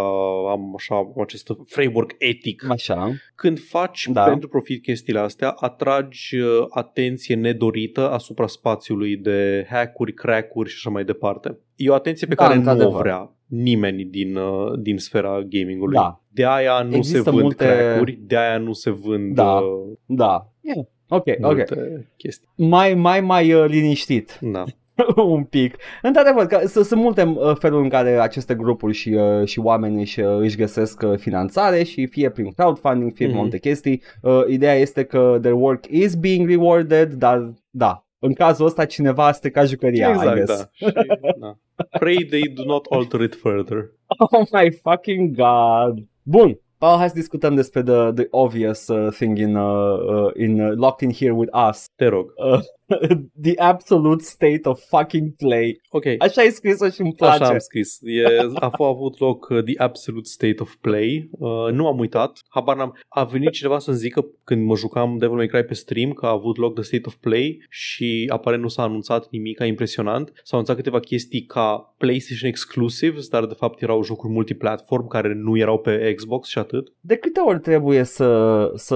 [0.49, 3.11] am așa acest framework etic Așa.
[3.35, 4.23] când faci Da.
[4.23, 4.29] da.
[4.29, 10.89] pentru profit chestiile astea, atragi uh, atenție nedorită asupra spațiului de hack-uri, crack-uri și așa
[10.89, 11.57] mai departe.
[11.75, 13.01] E o atenție pe Da, care nu o într-adevăr.
[13.01, 15.95] vrea nimeni din, uh, din sfera gamingului.
[15.95, 16.21] Da.
[16.29, 19.53] De aia nu Există se vând multe- crack-uri, de aia nu se vând Da.
[19.53, 20.51] uh, Da.
[20.61, 20.85] Yeah.
[21.09, 21.39] Ok, ok.
[21.39, 22.47] multe chestii.
[22.55, 24.39] Mai, mai, mai uh, liniștit.
[24.41, 24.63] Da.
[25.15, 25.75] un pic.
[26.01, 29.99] Într-adevăr, că s- sunt multe uh, feluri în care aceste grupuri și, uh, și oameni
[29.99, 33.37] își, uh, își găsesc uh, finanțare și fie prin crowdfunding, fie prin Mhm.
[33.37, 34.01] multe chestii.
[34.21, 39.25] Uh, ideea este că their work is being rewarded, dar da, în cazul ăsta cineva
[39.25, 40.57] a stricat jucăria, I exact, guess.
[40.57, 40.63] da.
[40.71, 40.93] Și,
[41.39, 41.57] da.
[41.99, 43.77] Pray they do not alter it further.
[44.31, 46.05] Oh my fucking god.
[46.23, 46.57] Bun.
[46.77, 50.71] Paul, hai să discutăm despre the, the obvious uh, thing in, uh, uh, in uh,
[50.75, 51.85] Locked in Here with Us.
[51.95, 52.33] Te rog.
[52.53, 52.59] Uh,
[53.41, 55.81] the absolute state of fucking play.
[55.89, 56.03] Ok.
[56.17, 57.43] Așa ai scris-o și îmi place.
[57.43, 57.99] Așa am scris.
[58.01, 61.29] E, a f- a avut loc uh, The Absolute State of Play.
[61.31, 62.41] Uh, nu am uitat.
[62.49, 62.97] Habar n-am.
[63.09, 66.29] A venit cineva să-mi zică când mă jucam Devil May Cry pe stream că a
[66.29, 70.27] avut loc The State of Play și aparent nu s-a anunțat nimic impresionant.
[70.43, 75.57] S-au anunțat câteva chestii ca PlayStation exclusives, dar de fapt erau jocuri multiplatform care nu
[75.57, 76.93] erau pe Xbox și atât.
[76.99, 78.71] De câte ori trebuie să...
[78.75, 78.95] să...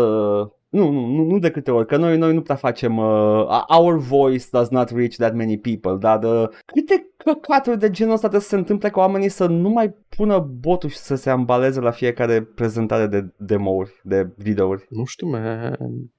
[0.69, 2.97] Nu, nu, nu, nu de câte ori, că noi, noi nu prea facem...
[2.97, 8.13] Uh, our voice does not reach that many people, dar uh, câte căcaturi de genul
[8.13, 11.29] ăsta trebuie să se întâmple ca oamenii să nu mai pună botul și să se
[11.29, 14.85] ambaleze la fiecare prezentare de demo-uri, de videouri.
[14.89, 15.77] Nu știu, man.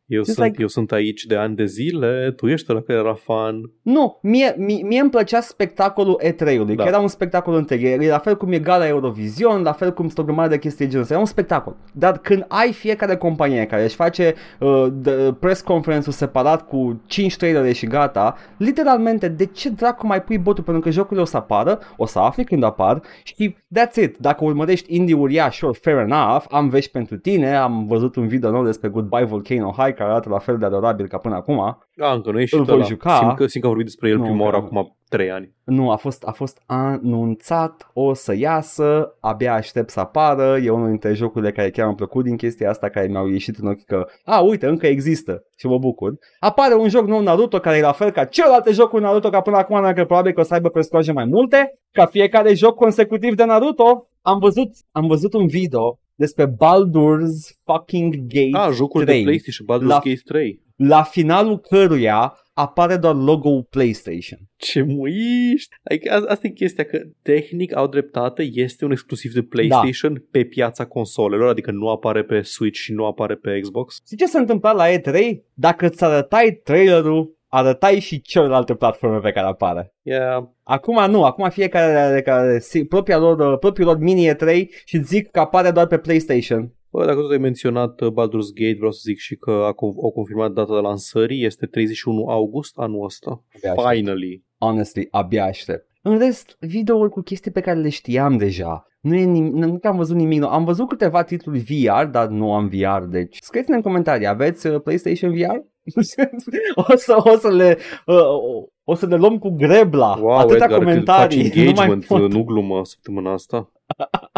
[0.09, 2.99] Eu, Just sunt, like- eu sunt aici de ani de zile, tu ești la care
[2.99, 3.71] era fan.
[3.83, 6.83] Nu, mie, mie, mie îmi plăcea spectacolul E3-ului, Da.
[6.83, 10.05] că era un spectacol întreg, e la fel cum e gala Eurovision, la fel cum
[10.05, 11.77] sunt o grămadă de chestii de genul ăsta, era un spectacol.
[11.93, 17.37] Dar când ai fiecare companie care își face uh, de, press conference-ul separat cu 5
[17.37, 20.65] trailere și gata, literalmente, de ce dracu mai pui botul?
[20.65, 24.17] Pentru că jocurile o să apară, o să afli când apar și that's it.
[24.19, 28.51] Dacă urmărești indie-uri, yeah, sure, fair enough, am vești pentru tine, am văzut un video
[28.51, 31.61] nou despre Goodbye Volcano High care arată la fel de adorabil ca până acum.
[31.61, 31.79] A,
[32.15, 32.85] încă nu e și Îl voi ăla.
[32.85, 33.17] juca.
[33.17, 34.79] Simt că, simt că am vorbit despre el Nu, prima oară încă nu.
[34.79, 35.55] acum 3 ani.
[35.65, 40.89] Nu, a fost, a fost anunțat, o să iasă, abia aștept să apară, e unul
[40.89, 44.07] dintre jocurile care chiar mi-au plăcut din chestia asta, care mi-au ieșit în ochi că,
[44.25, 46.13] a, uite, încă există și mă bucur.
[46.39, 49.57] Apare un joc nou Naruto care e la fel ca celelalte jocuri Naruto, ca până
[49.57, 53.45] acum, dacă probabil că o să aibă personaje mai multe, ca fiecare joc consecutiv de
[53.45, 54.09] Naruto.
[54.23, 59.17] Am văzut, am văzut un video despre Baldur's fucking Gate Ah, jocul 3.
[59.19, 60.63] de PlayStation, Baldur's La- Gate 3.
[60.77, 64.39] la finalul căruia apare doar logo-ul PlayStation.
[64.57, 65.75] Ce muiști!
[65.83, 70.21] Adică a- asta e chestia, că tehnic au dreptate, este un exclusiv de PlayStation da.
[70.31, 73.97] pe piața consolelor, adică nu apare pe Switch și nu apare pe Xbox.
[74.05, 75.43] Știi ce s-a întâmplat la E3?
[75.55, 79.95] Dacă îți arătai trailerul, arătai și celelalte platforme pe care apare.
[80.03, 80.45] Yeah.
[80.63, 85.31] Acum nu, acum fiecare are care, si- propria lor, propriul lor mini E3 și zic
[85.31, 86.73] că apare doar pe PlayStation.
[86.91, 90.03] Bă, dacă tot ai menționat uh, Baldur's Gate, vreau să zic și că a con-
[90.03, 93.45] au confirmat data de lansării, este 31 august anul ăsta.
[93.57, 93.89] Abia aștept.
[93.95, 94.45] Finally!
[94.59, 95.87] Honestly, abia aștept.
[96.03, 98.87] În rest, videouri cu chestii pe care le știam deja.
[99.01, 100.51] Nu, e nim- nu nu că am văzut nimic nou.
[100.51, 104.27] Am văzut câteva titluri VR, dar nu am VR, deci scrieți-ne în comentarii.
[104.27, 105.57] Aveți uh, PlayStation VR?
[106.91, 110.17] o, să, o, să le, uh, o, o să ne luăm cu grebla.
[110.21, 111.43] Wow, Atâta Edgar, comentarii.
[111.43, 112.33] cât faci engagement, nu mai nu, pot.
[112.33, 113.73] nu glumă săptămâna asta.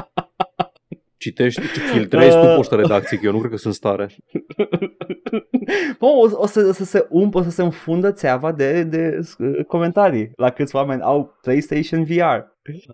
[1.16, 2.54] Citești, filtrezi tu Uh.
[2.56, 4.16] poștă redacție, că eu nu cred că sunt stare.
[5.98, 9.20] Bă, o, o, să, o să se ump, o să se înfundă țeava de, de
[9.38, 12.38] uh, comentarii la câți oameni au PlayStation VR.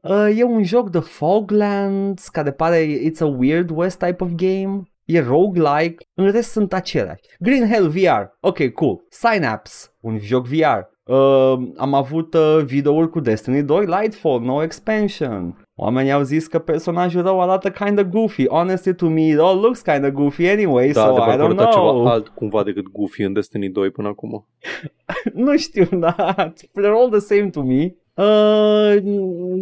[0.02, 4.82] Uh, e un joc de Foglands care pare it's a Weird West type of game.
[5.07, 7.20] E roguelike, în rest sunt aceleași.
[7.38, 9.04] Green Hell VR, ok, cool.
[9.09, 10.94] Synapse, un joc VR.
[11.12, 15.64] Uh, am avut uh, videouri cu Destiny 2 Lightfall, no expansion.
[15.74, 18.48] Oamenii au zis că personajul rău arată kinda goofy.
[18.48, 21.44] Honestly, to me, it all looks kinda goofy anyway, Da, so de I parcă don't
[21.44, 22.07] arăta ceva know.
[22.07, 24.46] alt cumva decât Goofy în Destiny 2 până acum.
[25.44, 27.94] nu știu, dar they're all the same to me.
[28.17, 28.97] Uh,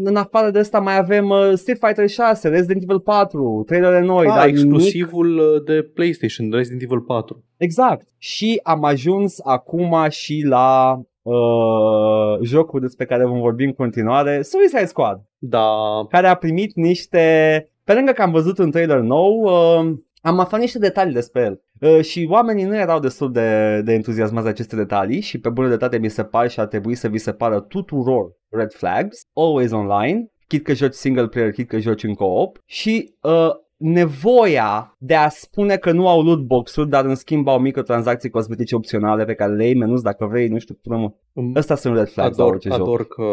[0.05, 4.27] în afară de asta mai avem uh, Street Fighter 6, Resident Evil 4, trailere noi,
[4.27, 7.45] ah, dar nimic exclusivul uh, de PlayStation, de Resident Evil 4.
[7.57, 8.07] Exact.
[8.19, 14.85] Și am ajuns acum și la uh, jocul despre care vom vorbi în continuare, Suicide
[14.85, 15.67] Squad, Da,
[16.09, 17.69] care a primit niște...
[17.85, 19.95] Pe lângă că am văzut un trailer nou, uh,
[20.25, 21.61] am aflat niște detalii despre el.
[21.81, 25.67] Uh, și oamenii nu erau destul de, de entuziasmați de aceste detalii și pe bună
[25.67, 29.71] dreptate mi se par și ar trebui să vi se pară tuturor red flags, always
[29.71, 35.15] online, chit că joci single player, chit că joci în co-op și uh, nevoia de
[35.15, 39.35] a spune că nu au loot box-uri, dar în schimb au microtransacții cosmetice opționale pe
[39.35, 41.13] care le iei menus dacă vrei, nu știu, până mă.
[41.33, 42.81] îmi- Ăsta sunt red flags la ador, orice joc.
[42.81, 43.25] ador că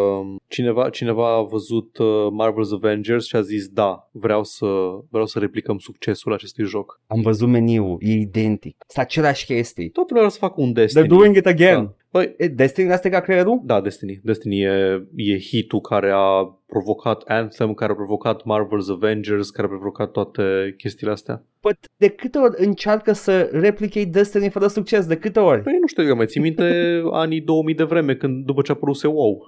[0.47, 4.65] cineva, cineva a văzut uh, Marvel's Avengers și a zis da, vreau să,
[5.09, 7.01] vreau să replicăm succesul acestui joc.
[7.07, 8.75] Am văzut meniul, e identic.
[8.87, 9.89] Sunt aceleași chestii.
[9.89, 11.03] Toată lumea vrea să facă un Destiny.
[11.05, 11.83] They're doing it again.
[11.83, 11.95] Da.
[12.11, 13.61] Băi, E, Destiny le-a stricat creierul?
[13.63, 14.19] da, Destiny.
[14.23, 19.69] Destiny e, e hitul care a provocat Anthem, care a provocat Marvel's Avengers, care a
[19.69, 21.43] provocat toate chestiile astea.
[21.59, 25.05] Păi de câte ori încearcă să replicate Destiny fără succes?
[25.05, 25.61] De câte ori?
[25.61, 26.63] Păi nu știu, eu mai țin minte
[27.11, 29.45] anii 2000 de vreme, când după ce a apărut WoW.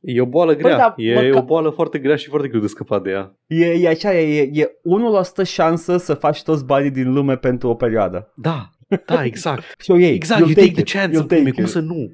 [0.00, 2.66] E o boală grea, da, e măcar- o boală foarte grea și foarte greu de
[2.66, 3.36] scăpat de ea.
[3.46, 4.70] E, e așa, e, e
[5.42, 8.32] 1% șansă să faci toți banii din lume pentru o perioadă.
[8.34, 8.70] Da,
[9.06, 9.74] da, exact.
[9.84, 10.14] Și o iei.
[10.14, 10.90] Exact, You'll you take the it.
[10.92, 11.68] chance, You'll take cum it.
[11.70, 12.10] să nu?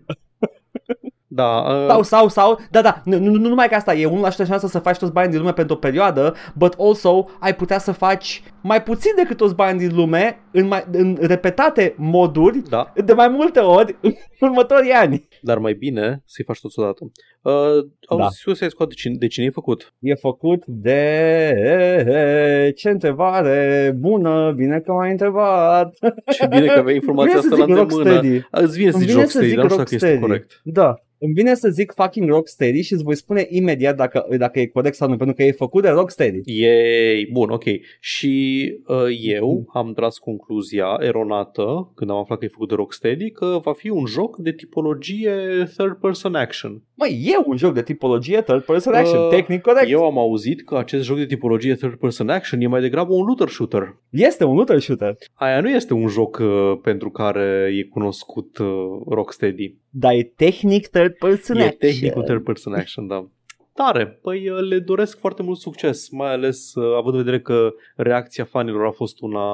[1.35, 4.11] Da, uh, Sau, sau, sau, da, da, nu, nu, nu numai că asta, e 1%
[4.47, 7.93] șansă să faci toți banii din lume pentru o perioadă, but also ai putea să
[7.93, 13.12] faci mai puțin decât toți banii din lume în, mai, în repetate moduri da, de
[13.12, 15.29] mai multe ori în următorii ani.
[15.43, 17.11] Dar mai bine să-i faci toți odată.
[17.43, 18.16] Uh, Da.
[18.16, 18.28] da.
[18.28, 19.95] Suicide Squad de cine, de cine e făcut?
[19.99, 22.72] E făcut de...
[22.76, 25.95] Ce întrebare bună, bine că m-ai întrebat.
[26.32, 28.11] Ce bine că aveai informația Îmi vine asta să la zic îndemână.
[28.11, 28.47] Rocksteady.
[28.51, 30.26] Îți vine să Îmi zici vine să Rocksteady, zic dar nu știu dacă este Rocksteady.
[30.26, 30.61] corect.
[30.64, 30.95] Da.
[31.24, 34.95] Îmi vine să zic fucking Rocksteady și îți voi spune imediat dacă, dacă e corect
[34.95, 36.40] sau nu, pentru că e făcut de Rocksteady.
[36.45, 37.28] Yay!
[37.32, 37.64] Bun, ok.
[38.01, 39.11] Și uh, Mhm.
[39.22, 43.72] eu am tras concluzia eronată, când am aflat că e făcut de Rocksteady, că va
[43.72, 45.32] fi un joc de tipologie
[45.76, 46.83] third person action.
[46.95, 49.91] Măi, e un joc de tipologie third person action, Uh, tehnic corect.
[49.91, 53.24] Eu am auzit că acest joc de tipologie third person action e mai degrabă un
[53.24, 53.97] looter shooter.
[54.11, 58.66] Este un looter shooter, Aia nu este un joc uh, pentru care e cunoscut uh,
[59.09, 59.74] Rocksteady.
[59.91, 61.78] dar e tehnic third person E action.
[61.78, 63.28] tehnicul third person action, da.
[63.75, 67.73] Tare, păi uh, le doresc foarte mult succes, mai ales uh, având în vedere că
[67.97, 69.45] reacția fanilor a fost una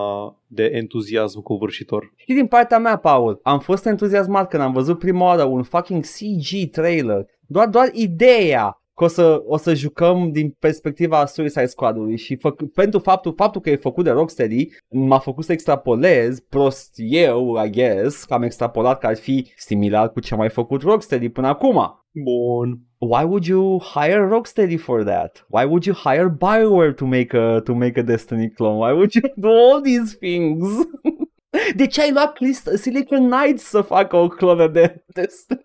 [0.46, 2.12] de entuziasm covârșitor.
[2.16, 6.04] Și din partea mea, Paul, am fost entuziasmat când am văzut prima oară un fucking
[6.04, 7.26] CG trailer.
[7.46, 12.72] Doar, doar ideea că o să, o să jucăm din perspectiva Suicide Squad-ului și făc,
[12.72, 17.70] pentru faptul, faptul că e făcut de Rocksteady m-a făcut să extrapolez, prost eu, I
[17.70, 21.46] guess, că am extrapolat că ar fi similar cu ce a mai făcut Rocksteady până
[21.46, 22.04] acum.
[22.10, 22.87] Bun.
[23.00, 25.42] Why would you hire Rocksteady for that?
[25.48, 28.78] Why would you hire Bioware to make a to make a Destiny clone?
[28.78, 30.86] Why would you do all these things?
[31.76, 32.38] De ce ai luat
[32.74, 35.64] Silicon Knights să facă o clonă de Destiny?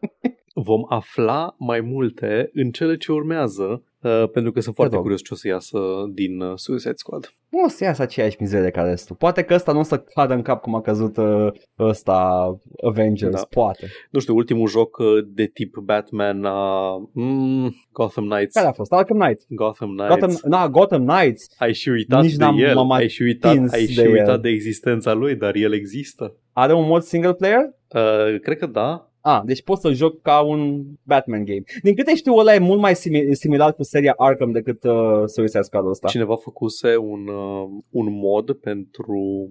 [0.54, 5.34] Vom afla mai multe în cele ce urmează Uh, pentru că sunt foarte curios ce
[5.34, 5.80] o să iasă
[6.14, 7.34] din uh, Suicide Squad.
[7.50, 9.16] Nu o să iasă aceeași mizerie ca restul.
[9.16, 11.48] Poate că ăsta nu o să cadă în cap cum a căzut uh,
[11.80, 12.46] ăsta
[12.84, 13.48] Avengers, da.
[13.50, 13.88] poate.
[14.12, 18.54] Nu știu, ultimul joc uh, de tip Batman uh, mm, Gotham Knights.
[18.54, 18.92] Care a fost?
[18.92, 19.42] Arkham Knight.
[19.48, 20.16] Gotham Knights.
[20.16, 21.48] Gotham, na, Gotham Knights.
[21.58, 24.40] Ai și uitat Nici de el, ai și uitat, ai și de uitat el.
[24.40, 26.36] de existența lui, dar el există.
[26.54, 27.74] Are un mod single player?
[27.96, 29.13] Uh, cred că da.
[29.26, 31.64] Ah, deci poți să joc ca un Batman game.
[31.82, 32.96] Din câte știu, ăla e mult mai
[33.32, 36.08] similar cu seria Arkham decât uh, Suicide Squad ăsta.
[36.08, 39.50] Cineva făcuse un, uh, un mod pentru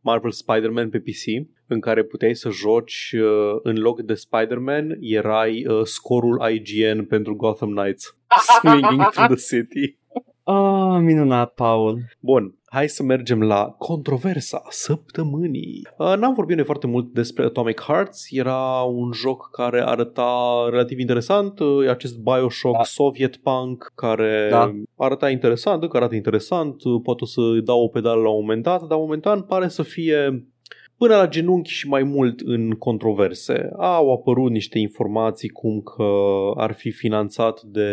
[0.00, 5.66] Marvel Spider-Man pe PC în care puteai să joci uh, în loc de Spider-Man erai
[5.66, 8.16] uh, scorul IGN pentru Gotham Knights
[8.58, 9.98] swinging through the city.
[10.44, 11.98] Ah, oh, minunat, Paul.
[12.20, 15.88] Bun, hai să mergem la controversa săptămânii.
[15.98, 18.26] Uh, n-am vorbit noi foarte mult despre Atomic Hearts.
[18.30, 21.58] Era un joc care arăta relativ interesant.
[21.58, 22.82] Uh, acest Bioshock da.
[22.82, 24.72] Soviet Punk care da.
[24.96, 26.84] arăta interesant, care arată interesant.
[26.84, 29.82] Uh, poate o să dau o pedală la un moment dat, dar momentan pare să
[29.82, 30.46] fie
[31.02, 33.70] până la genunchi și mai mult în controverse.
[33.76, 36.12] Au apărut niște informații cum că
[36.56, 37.90] ar fi finanțat de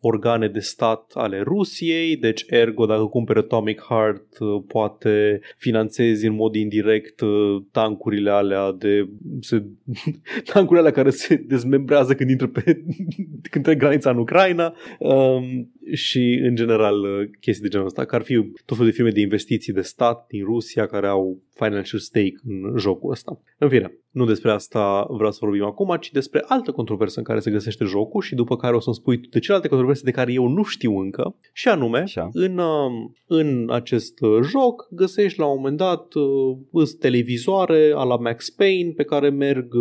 [0.00, 4.26] organe de stat ale Rusiei, deci ergo dacă cumperi Atomic Heart
[4.66, 9.08] poate finanțezi în mod indirect uh, tancurile alea de
[9.40, 9.64] se,
[10.52, 12.82] tancurile alea care se dezmembrează când intră pe
[13.50, 14.74] când trec granița în Ucraina.
[14.98, 18.34] Um, și în general uh, chestii de genul ăsta, că ar fi
[18.64, 22.78] tot felul de firme de investiții de stat din Rusia care au financial stake în
[22.78, 23.40] jocul ăsta.
[23.58, 27.40] În fine, nu despre asta vreau să vorbim acum, ci despre altă controversă în care
[27.40, 30.48] se găsește jocul și după care o să-mi spui de celelalte controverse de care eu
[30.48, 31.36] nu știu încă.
[31.52, 32.28] Și anume, Așa.
[32.32, 38.16] În, um, în acest uh, joc găsești la un moment dat uh, televizoare a la
[38.16, 39.74] Max Payne pe care merg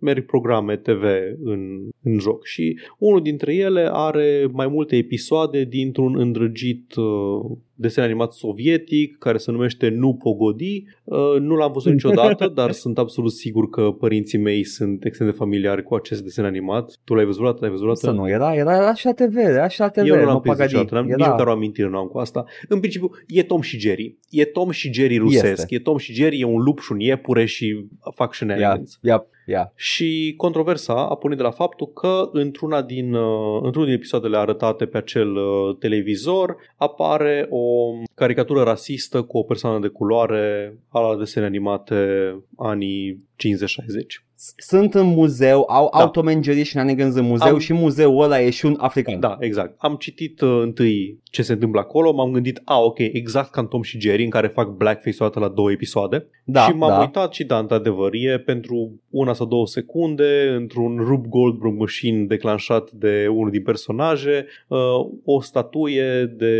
[0.00, 1.02] merg programe TV
[1.44, 8.04] în, în joc și unul dintre ele are mai multe episoade dintr-un îndrăgit uh, desen
[8.04, 10.84] animat sovietic care se numește Nu Pogodi.
[11.04, 15.34] Uh, nu l-am văzut niciodată, dar sunt absolut sigur că părinții mei sunt extrem de
[15.36, 16.92] familiari cu acest desen animat.
[17.04, 19.80] Tu l-ai văzut L-ai văzut Să nu, era, era, era și la TV, era și
[19.80, 20.06] la TV.
[20.06, 21.04] Eu nu l-am prins niciodată, era...
[21.04, 22.44] nici măcar o amintire nu am cu asta.
[22.68, 24.18] În principiu, e Tom și Jerry.
[24.30, 25.60] E Tom și Jerry rusesc.
[25.60, 25.74] Este.
[25.74, 28.98] E Tom și Jerry, e un lupș și un iepure și fac shenanigans.
[29.00, 29.38] Yeah, yeah.
[29.46, 29.66] Yeah.
[29.74, 34.86] Și controversa a pornit de la faptul că într-una din, uh, într-unul din episoadele arătate
[34.86, 41.16] pe acel uh, televizor apare o caricatură rasistă cu o persoană de culoare a la
[41.16, 45.98] desene animate anii 50-60 sunt în muzeu, au da.
[45.98, 47.58] automengerii și Nanigans în muzeu Am...
[47.58, 49.20] și muzeul ăla e și un african.
[49.20, 49.74] Da, exact.
[49.78, 53.66] Am citit uh, întâi ce se întâmplă acolo, m-am gândit, a, ok, exact ca în
[53.66, 56.26] Tom și Jerry, în care fac blackface o dată la două episoade.
[56.44, 57.00] Da, și m-am da.
[57.00, 62.90] uitat și da, într-adevăr, e pentru una sau două secunde, într-un Rube Goldberg machine declanșat
[62.90, 64.78] de unul din personaje, uh,
[65.24, 66.54] o statuie de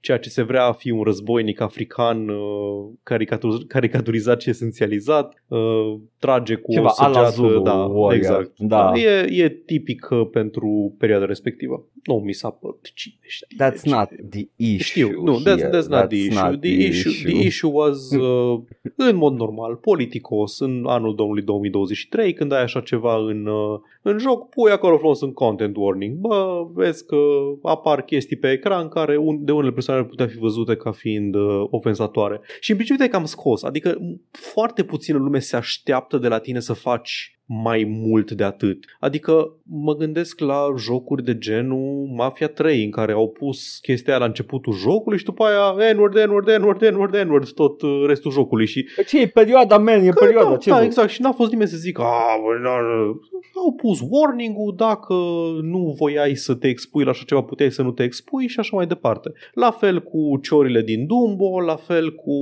[0.00, 5.94] ceea ce se vrea a fi un războinic african uh, caricatur- caricaturizat și esențializat, uh,
[6.18, 7.30] trage cu Ceva o săgeată.
[7.30, 8.12] Zulu, da, warrior.
[8.12, 8.58] exact.
[8.58, 8.92] Da.
[8.94, 11.84] E, e tipic uh, pentru perioada respectivă.
[12.04, 13.56] Nu mi s-a părut cine știe.
[13.60, 16.42] That's not the issue Știu, nu, that's, that's not that's the issue.
[16.42, 17.10] Not the, the issue.
[17.10, 17.32] issue.
[17.32, 18.60] The issue was uh,
[19.10, 24.48] în mod normal, politicos, în anul 2023, când ai așa ceva în, uh, în joc,
[24.48, 26.16] pui acolo frumos în content warning.
[26.16, 27.16] Bă, vezi că
[27.62, 31.34] apar chestii pe ecran care un, de unele persoane ar putea fi văzute ca fiind
[31.34, 32.40] uh, ofensatoare.
[32.60, 33.98] Și în principiu te cam scos, adică
[34.30, 38.84] foarte puțină lume se așteaptă de la tine să faci mai mult de atât.
[39.00, 44.20] Adică mă gândesc la jocuri de genul Mafia 3 în care au pus chestia aia
[44.20, 48.66] la începutul jocului și după aia N-word, N-word, N-word, N-word, N-word, tot uh, restul jocului.
[48.66, 48.86] Și...
[48.94, 50.50] Păi ce e perioada, man, e că, perioada.
[50.50, 51.10] Da, ce da exact.
[51.10, 52.02] Și n-a fost nimeni să zică
[53.64, 55.14] au pus warning-ul dacă
[55.62, 58.76] nu voiai să te expui la așa ceva, puteai să nu te expui și așa
[58.76, 59.32] mai departe.
[59.54, 62.32] La fel cu ciorile din Dumbo, la fel cu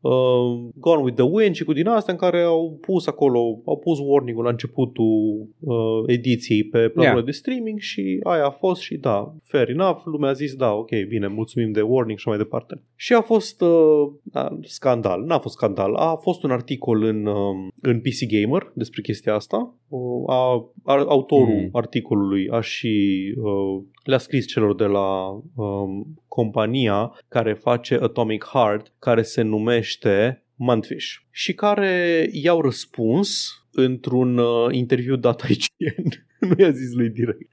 [0.00, 3.76] uh, Gone with the Wind și cu din astea în care au pus acolo, au
[3.76, 7.24] pus warning la începutul uh, ediției pe platformele yeah.
[7.24, 10.90] de streaming și aia a fost și da, fair enough, lumea a zis da, ok,
[11.08, 12.82] bine, mulțumim de warning și mai departe.
[12.94, 17.68] Și a fost uh, da, scandal, n-a fost scandal, a fost un articol în, uh,
[17.82, 21.68] în PC Gamer despre chestia asta, uh, a, a, autorul mm.
[21.72, 28.92] articolului a și uh, le-a scris celor de la um, compania care face Atomic Heart,
[28.98, 33.48] care se numește Mantfish și care i-au răspuns
[33.78, 36.08] într-un uh, interviu dat IGN.
[36.48, 37.50] nu i-a zis lui direct.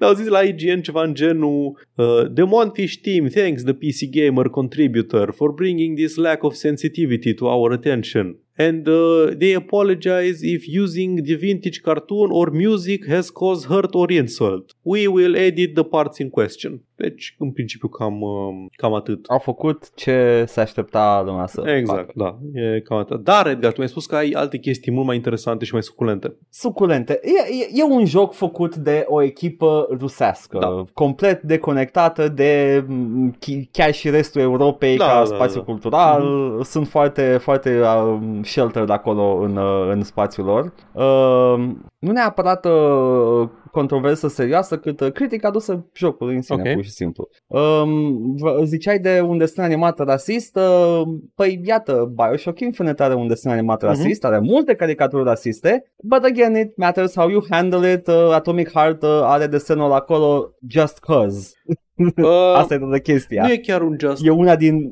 [0.00, 4.48] Au zis la IGN ceva în genul uh, The Monfish team thanks the PC Gamer
[4.48, 8.36] contributor for bringing this lack of sensitivity to our attention.
[8.58, 14.10] And uh, they apologize if using the vintage cartoon or music has caused hurt or
[14.10, 14.76] insult.
[14.82, 16.82] We will edit the parts in question.
[16.96, 18.30] Deci, în principiu, cam, uh,
[18.76, 19.24] cam atât.
[19.26, 22.12] Au făcut ce se aștepta lumea să Exact, facă.
[22.14, 23.24] da, e cam atât.
[23.24, 26.36] Dar, Edgar, tu mi-ai spus că ai alte chestii mult mai interesante și mai suculente.
[26.50, 27.20] Suculente.
[27.22, 27.28] E,
[27.62, 30.84] e, e un joc făcut de o echipă rusească, Da.
[30.92, 35.64] complet deconectată de m, chi- chiar și restul Europei Da, ca da, spațiu da.
[35.64, 36.22] cultural.
[36.62, 40.72] Sunt foarte, foarte um, sheltered acolo în, uh, în spațiul lor.
[40.92, 46.72] Uh, nu neapărat uh, controversă serioasă, cât uh, critică adusă jocului în sine, Ok.
[46.74, 47.28] pur și simplu.
[47.46, 51.02] Um, v- ziceai de un desen animat rasist, uh,
[51.34, 53.90] păi iată, Bioshock Infinite are un desen animat Mhm.
[53.90, 58.70] rasist, are multe caricaturi rasiste, but again it matters how you handle it, uh, Atomic
[58.70, 61.50] Heart uh, are desenul acolo just cause.
[62.16, 63.42] Uh, Asta e toată chestia.
[63.42, 64.88] nu e chiar un just E una din...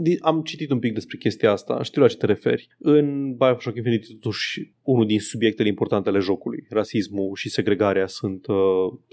[0.00, 2.68] Di- Am citit un pic despre chestia asta, știu la ce te referi.
[2.78, 8.54] În Bioshock Infinite, totuși, unul din subiectele importante ale jocului, rasismul și segregarea sunt uh,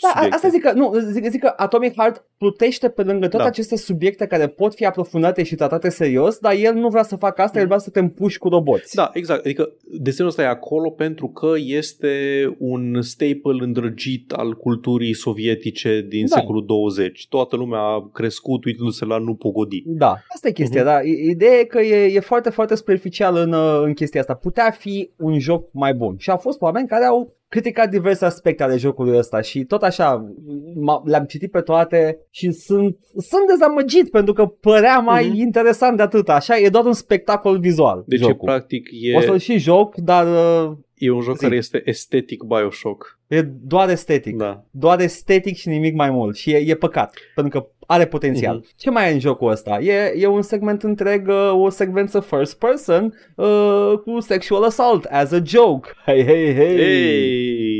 [0.01, 0.35] Da, a- subiecte.
[0.35, 3.49] asta zic că, nu, zic, zic că Atomic Heart plutește pe lângă toate Da.
[3.49, 7.41] aceste subiecte care pot fi aprofundate și tratate serios, dar el nu vrea să facă
[7.41, 8.95] asta, el vrea să te împuși cu roboți.
[8.95, 9.45] Da, exact.
[9.45, 12.09] Adică desenul ăsta e acolo pentru că este
[12.57, 16.35] un staple îndrăgit al culturii sovietice din Da.
[16.39, 17.27] secolul 20.
[17.29, 19.83] Toată lumea a crescut uitându-se la nu pogodi.
[19.85, 20.85] Da, asta e chestia, Mhm.
[20.85, 21.01] da.
[21.01, 24.33] I- Ideea e că e, e foarte, foarte superficial în, uh, în chestia asta.
[24.33, 26.15] Putea fi un joc mai bun.
[26.17, 30.33] Și au fost oameni care au criticat diverse aspecte ale jocului ăsta și tot așa
[30.73, 35.35] m- le-am citit pe toate și sunt, sunt dezamăgit pentru că părea mai Mhm.
[35.39, 36.29] interesant de atât.
[36.29, 38.03] Așa, e doar un spectacol vizual.
[38.07, 38.49] Deci, jocul.
[38.49, 41.43] e, practic, e, O să-l și joc, dar uh, e un joc zi.
[41.43, 43.19] care este estetic Bioshock.
[43.27, 44.35] e doar estetic.
[44.35, 44.63] Da.
[44.71, 46.35] Doar estetic și nimic mai mult.
[46.35, 48.55] Și e, e păcat, pentru că are potențial.
[48.55, 48.65] Mhm.
[48.75, 49.79] Ce mai e în jocul ăsta?
[49.79, 55.31] E, e un segment întreg, uh, o secvență first person uh, cu sexual assault as
[55.31, 55.89] a joke.
[56.05, 56.75] Hey, hey, hey!
[56.75, 57.78] Hey!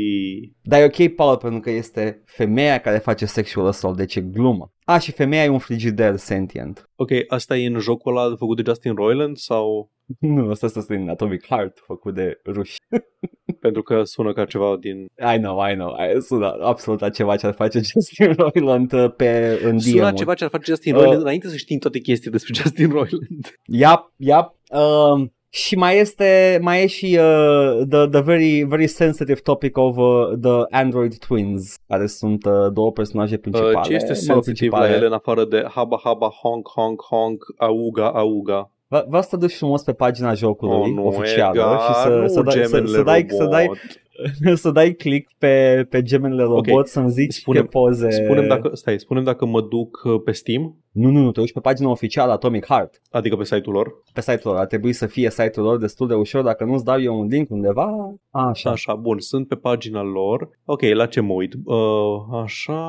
[0.62, 4.72] Dar e ok, Paul, pentru că este femeia care face sexual assault, deci e glumă.
[4.84, 6.90] A, și femeia e un frigider sentient.
[6.96, 11.08] Ok, asta e în jocul ăla făcut de Justin Roiland sau Nu, asta este din
[11.08, 12.76] Atomic Heart, făcut de ruși.
[13.60, 14.96] pentru că sună ca ceva din...
[15.34, 15.90] I know, I know.
[15.90, 20.14] I, sună absolut la ceva ce ar face Justin Roiland uh, pe, în Sună DM-uri.
[20.14, 21.00] ceva ce ar face Justin Uh.
[21.00, 23.54] Roiland înainte să știm toate chestii despre Justin Roiland.
[23.64, 24.54] Yep, yep.
[24.80, 29.96] Um, și mai este, mai e și uh, the, the very, very sensitive topic of
[29.96, 30.04] uh,
[30.40, 33.74] the Android Twins, care sunt uh, două personaje principale.
[33.76, 34.92] Uh, ce este mă rog, sensitiv la principale.
[34.96, 38.70] ele în afară de haba haba honk honk honk auga auga?
[38.88, 42.08] V- Vreau să te duci frumos pe pagina jocului Oh, nu, oficială Edgar, și să,
[42.08, 43.78] nu să, dai, să, gemenele să, dai, să, dai, robot.
[44.54, 46.66] să dai click pe, pe gemenele Ok.
[46.66, 48.10] robot, să-mi zici Spune- ce poze...
[48.10, 51.52] Spunem dacă, stai, spunem dacă mă duc uh, pe Steam, Nu, nu, nu, te duci
[51.52, 53.00] pe pagina oficială Atomic Heart.
[53.10, 53.92] adică pe site-ul lor.
[54.12, 54.56] Pe site-ul lor.
[54.60, 56.42] Ar trebui să fie site-ul lor destul de ușor.
[56.42, 58.14] Dacă nu-ți dau eu un link undeva...
[58.30, 58.70] Așa.
[58.70, 60.48] Așa, bun, sunt pe pagina lor.
[60.64, 61.52] Ok, la ce mă uit?
[61.64, 62.80] Uh, așa,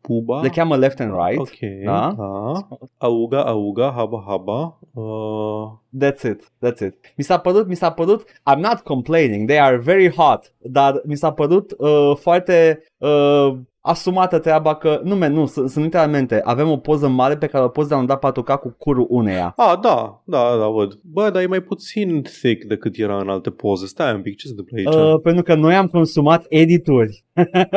[0.00, 0.40] puba.
[0.42, 1.40] Le cheamă Left and Right.
[1.40, 2.14] Ok, Da.
[2.16, 2.52] da.
[2.98, 4.78] Auga, auga, haba, haba.
[4.94, 6.94] Uh, That's it, that's it.
[7.16, 11.16] Mi s-a părut, mi s-a părut, I'm not complaining, they are very hot, dar mi
[11.16, 16.70] s-a părut uh, foarte uh, asumată treaba că, nu, man, nu, sunt, sunt literalmente, avem
[16.70, 19.52] o poză mare pe care o poți downloada patuca cu curul uneia.
[19.56, 20.98] a, da, da, da, văd.
[21.02, 23.86] Bă, dar e mai puțin thick decât era în alte poze.
[23.86, 25.12] Stai un pic, ce se întâmplă aici?
[25.14, 27.24] Uh, pentru că noi am consumat edituri.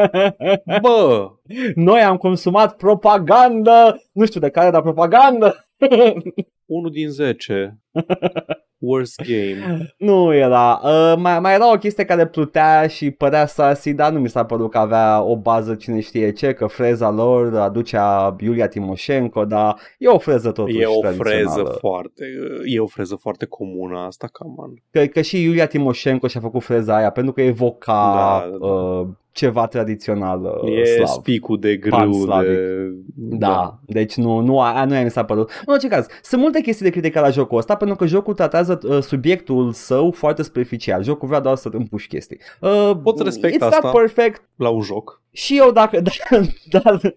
[0.82, 1.32] Bă,
[1.76, 5.66] noi am consumat propagandă, nu știu de care, dar propagandă.
[6.66, 7.80] unul din 10.
[8.78, 9.78] Worst game.
[10.08, 10.82] Nu era.
[10.84, 14.46] Uh, mai, mai era o chestie care plutea și părea sassy, dar nu mi s-a
[14.46, 19.76] părut că avea o bază cine știe ce, că freza lor aducea Iulia Timoșenko, dar
[19.98, 21.54] e o freză totuși E o tradițională.
[21.54, 22.26] freză foarte,
[22.66, 26.96] e o freză foarte comună asta, cam Că, că și Iulia Timoșenko și-a făcut freza
[26.96, 28.74] aia pentru că evoca Da, da, da.
[28.74, 31.08] Uh, ceva tradițional uh, E slav.
[31.08, 32.50] spicul de Pan grâu slavic.
[32.50, 32.92] de...
[33.16, 35.50] Da, deci nu, nu, a, nu mi s-a părut.
[35.66, 38.80] În orice caz, sunt multe chestii de critică la jocul ăsta pentru că jocul tratează
[38.84, 41.04] uh, subiectul său foarte superficial.
[41.04, 42.40] Jocul vrea doar să împuși chestii.
[42.62, 43.80] Uh, Pot să respect it's asta.
[43.84, 44.42] not perfect.
[44.56, 45.22] La un joc.
[45.36, 46.22] Și eu dacă, dar,
[46.70, 47.14] dar,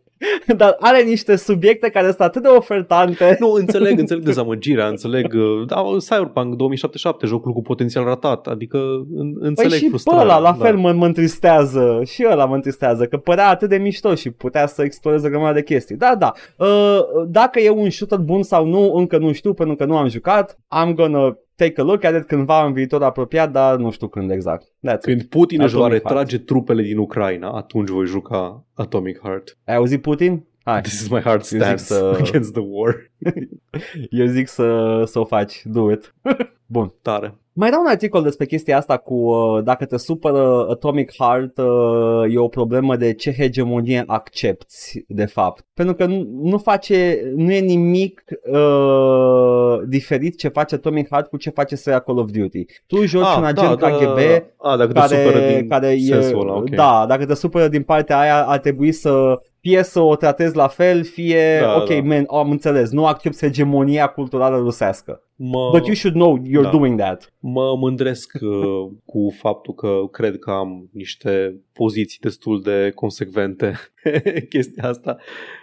[0.57, 3.37] dar are niște subiecte care sunt atât de ofertante.
[3.41, 8.79] Nu, înțeleg, înțeleg dezamăgirea, înțeleg, uh, da, Cyberpunk 2077, jocul cu potențial ratat, adică
[9.14, 10.23] în, Păi înțeleg și pe frustrarea.
[10.23, 10.64] ăla la da.
[10.64, 14.66] fel mă, mă întristează Și ăla mă întristează Că părea atât de mișto și putea
[14.66, 16.99] să exploreze o grămadă de chestii Da, da uh,
[17.29, 20.55] Dacă e un shooter bun sau nu Încă nu știu pentru că nu am jucat
[20.55, 24.31] I'm gonna take a look at it cândva în viitor apropiat, dar nu știu când
[24.31, 24.65] exact.
[24.65, 25.29] That's Când it.
[25.29, 29.57] Putin își va Atomic retrage trupele din Ucraina, atunci voi juca Atomic Heart.
[29.65, 30.47] Ai auzit Putin?
[30.65, 33.11] Hai, This is my hard zic stance să- against the war.
[34.11, 36.15] eu zic să, să o faci, do it.
[36.67, 36.95] Bun.
[37.03, 37.35] Tare.
[37.53, 42.35] Mai era un articol despre chestia asta cu uh, dacă te supără Atomic Heart uh,
[42.35, 45.67] e o problemă de ce hegemonie accepti de fapt.
[45.75, 48.22] Pentru că nu, nu face, nu e nimic
[48.53, 52.64] uh, diferit ce face Atomic Heart cu ce face seria Call of Duty.
[52.87, 54.18] Tu joci un agent KGB
[54.61, 56.71] Ah, dacă te supără care, din care e, sensul ăla, ok.
[56.71, 60.68] da, dacă te supără din partea aia ar trebui să fie să o tratezi la
[60.68, 62.03] fel, fie, Da, ok, da.
[62.03, 65.22] man, am înțeles, nu accepti hegemonia culturală rusească.
[65.36, 66.70] Mă, But you should know you're da.
[66.70, 67.32] doing that.
[67.38, 73.74] mă mândresc uh, cu faptul că cred că am niște poziții destul de consecvente
[74.53, 75.16] chestia asta.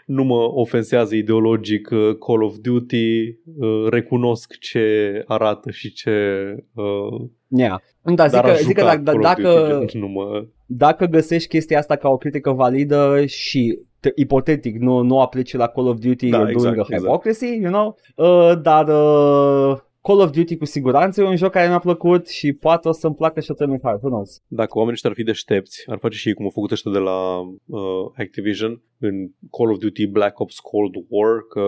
[0.06, 3.20] Nu mă ofensează ideologic uh, Call of Duty,
[3.58, 6.12] uh, recunosc ce arată și ce...
[6.74, 7.80] Uh, Yeah.
[8.02, 10.46] Da, zic dar că, aș zic că juca dacă, Call of dacă, Duty, nu mă...
[10.66, 15.68] dacă găsești chestia asta ca o critică validă și te, ipotetic nu, nu aplici la
[15.68, 17.02] Call of Duty, Da, you're exact, doing a exact.
[17.02, 17.98] hypocrisy, you know?
[18.16, 22.54] Uh, dar uh, Call of Duty cu siguranță e un joc care mi-a plăcut și
[22.54, 24.42] poate o să-mi placă și Atomic Heart, who knows?
[24.48, 26.98] Dacă oamenii ăștia ar fi deștepți, ar face și ei cum au făcut ăștia de
[26.98, 27.80] la uh,
[28.18, 29.14] Activision în
[29.58, 31.66] Call of Duty Black Ops Cold War, că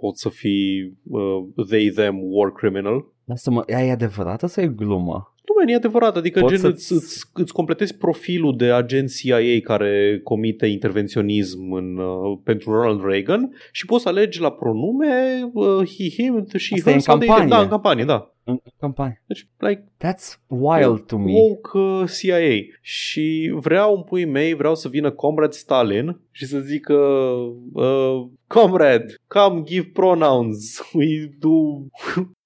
[0.00, 3.04] pot să fii uh, they, them, war criminal.
[3.24, 5.34] Lasă-mă, ea e adevărată sau e glumă?
[5.48, 9.10] Nu, man, e adevărat, adică Poți gen să-ți- îți, îți, îți completezi profilul de agent
[9.14, 15.40] CIA care comite intervenționism în, uh, pentru Ronald Reagan și poți să alegi la pronume
[15.52, 17.38] uh, he, him și Asta e her în sau they, them.
[17.38, 17.48] campanie.
[17.56, 18.32] Da, în campanie, da.
[18.44, 19.22] În campanie.
[19.26, 21.32] Deci, like, That's wild to me.
[21.32, 26.58] woke uh, CIA și vreau în puii mei, vreau să vină Comrade Stalin și să
[26.58, 26.94] zică
[27.72, 31.90] uh, Comrade, come give pronouns, we do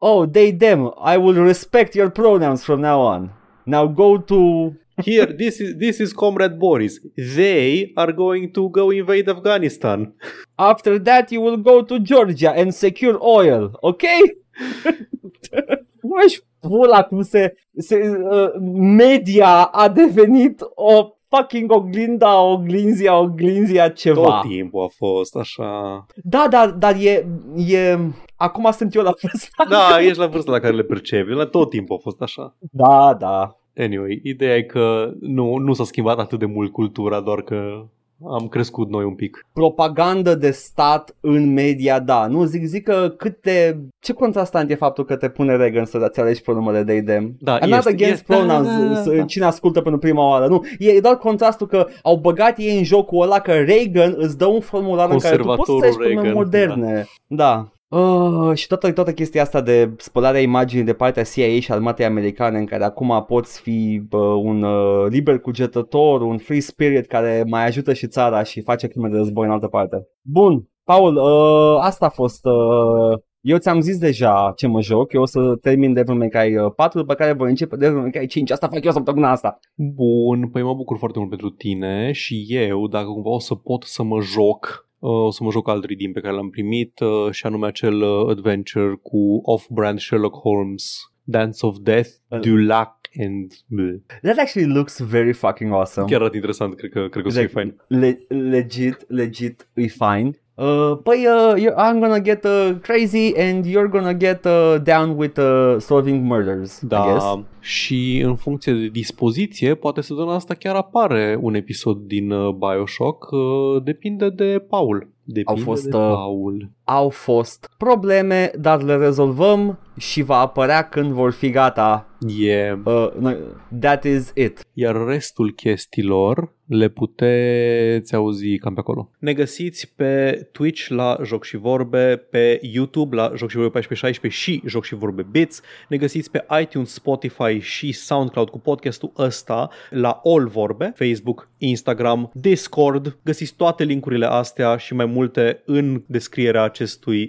[0.00, 3.32] Oh, they, them, I will respect your pronouns from now on.
[3.66, 4.76] Now go to...
[5.02, 7.00] Here, this is this is Comrade Boris.
[7.16, 10.12] They are going to go invade Afghanistan.
[10.58, 14.02] After that you will go to Georgia and secure oil, ok?
[16.02, 23.88] Nu ești pula cum se, se uh, media a devenit o fucking oglinda, oglinzia, oglinzia
[23.88, 24.22] ceva.
[24.22, 26.06] Tot timpul a fost așa.
[26.22, 27.26] Da, dar, dar e,
[27.56, 27.98] e...
[28.36, 29.64] Acum sunt eu la vârsta.
[29.68, 31.30] Da, ești la vârsta la care le percepi.
[31.30, 32.56] La tot timpul a fost așa.
[32.58, 33.56] Da, da.
[33.76, 37.86] Anyway, ideea e că nu, nu s-a schimbat atât de mult cultura, doar că
[38.30, 39.46] am crescut noi un pic.
[39.52, 42.26] propagandă de stat în media, da.
[42.26, 43.78] Nu, zic, zic că cât de...
[44.00, 47.36] Ce contrastant e faptul că te pune Reagan să-ți alegi pronumele de idem.
[47.40, 49.24] Da, I'm not este- against este- pronouns, da, da, da, să- da.
[49.24, 50.46] cine ascultă pentru prima oară.
[50.46, 54.46] Nu, e doar contrastul că au băgat ei în jocul ăla că Reagan îți dă
[54.46, 57.06] un formular în care tu poți să Conservatorul alegi pronumele Reagan, moderne.
[57.26, 57.72] Da.
[57.92, 62.58] Uh, și toată, toată chestia asta de spălarea imaginii de partea CIA și armatei americane
[62.58, 67.66] în care acum poți fi uh, un uh, liber cugetător, un free spirit care mai
[67.66, 70.08] ajută și țara și face crime de război în altă parte.
[70.20, 72.44] Bun, Paul, uh, asta a fost...
[72.44, 76.56] Uh, eu ți-am zis deja ce mă joc, eu o să termin Devil May Cry
[76.56, 79.58] uh, 4, după care voi începe Devil May Cry 5, asta fac eu săptămâna asta.
[79.74, 83.82] Bun, păi mă bucur foarte mult pentru tine și eu, dacă cumva o să pot
[83.82, 87.30] să mă joc, uh, o să mă joc alt redeem pe care l-am primit uh,
[87.30, 92.40] și anume acel uh, adventure cu off-brand Sherlock Holmes, Dance of Death, Uh.
[92.40, 92.96] Dulac
[93.26, 93.52] and...
[93.66, 93.94] Bleh.
[94.22, 96.06] That actually looks very fucking awesome.
[96.06, 97.76] Chiar arată interesant, cred că, cred că o să fie Exact.
[97.88, 98.00] fain.
[98.00, 100.41] Le- legit, legit, e fine.
[100.54, 105.16] Uh, păi, uh, you- I'm gonna get uh, crazy and you're gonna get uh, down
[105.18, 107.22] with uh, solving murders, I guess.
[107.24, 112.30] Da, și în funcție de dispoziție, poate să dăm asta chiar apare un episod din
[112.30, 115.08] uh, Bioshock, uh, depinde de Paul.
[115.24, 116.70] Depinde fost, de uh, Paul.
[116.92, 122.06] Au fost probleme, dar le rezolvăm și va apărea când vor fi gata.
[122.26, 122.78] Yeah.
[122.84, 123.38] Uh, noi-
[123.80, 124.66] that is it.
[124.72, 129.10] Iar restul chestiilor le puteți auzi cam pe acolo.
[129.18, 134.40] Ne găsiți pe Twitch la Joc și Vorbe, pe YouTube la Joc și Vorbe 1416
[134.40, 135.60] și Joc și Vorbe Bits.
[135.88, 142.30] Ne găsiți pe iTunes, Spotify și SoundCloud cu podcastul ăsta la All Vorbe, Facebook, Instagram,
[142.34, 143.18] Discord.
[143.24, 146.81] Găsiți toate linkurile astea și mai multe în descrierea acestui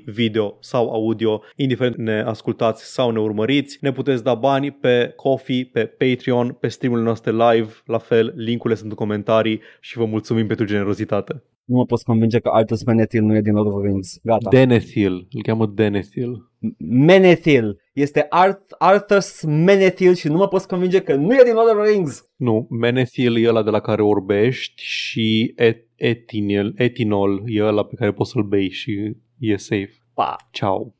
[0.05, 3.77] video sau audio, indiferent ne ascultați sau ne urmăriți.
[3.81, 8.79] Ne puteți da bani pe Coffee, pe Patreon, pe streamurile noastre live, la fel, linkurile
[8.79, 11.43] sunt în comentarii și vă mulțumim pentru generozitate.
[11.65, 14.19] Nu mă poți convinge că Arthur Menethil nu e din Lord of the Rings.
[14.23, 14.49] Gata.
[14.49, 16.51] Denethil, îl cheamă Denethil.
[16.77, 17.81] Menethil.
[17.93, 21.83] Este Arth- Arthur's Menethil și nu mă poți convinge că nu e din Lord of
[21.83, 22.23] the Rings.
[22.35, 27.95] Nu, Menethil e ăla de la care orbești și et- etinil, etinol e ăla pe
[27.95, 29.99] care poți să-l bei și you're safe.
[30.15, 30.37] Bye.
[30.53, 30.93] Ciao.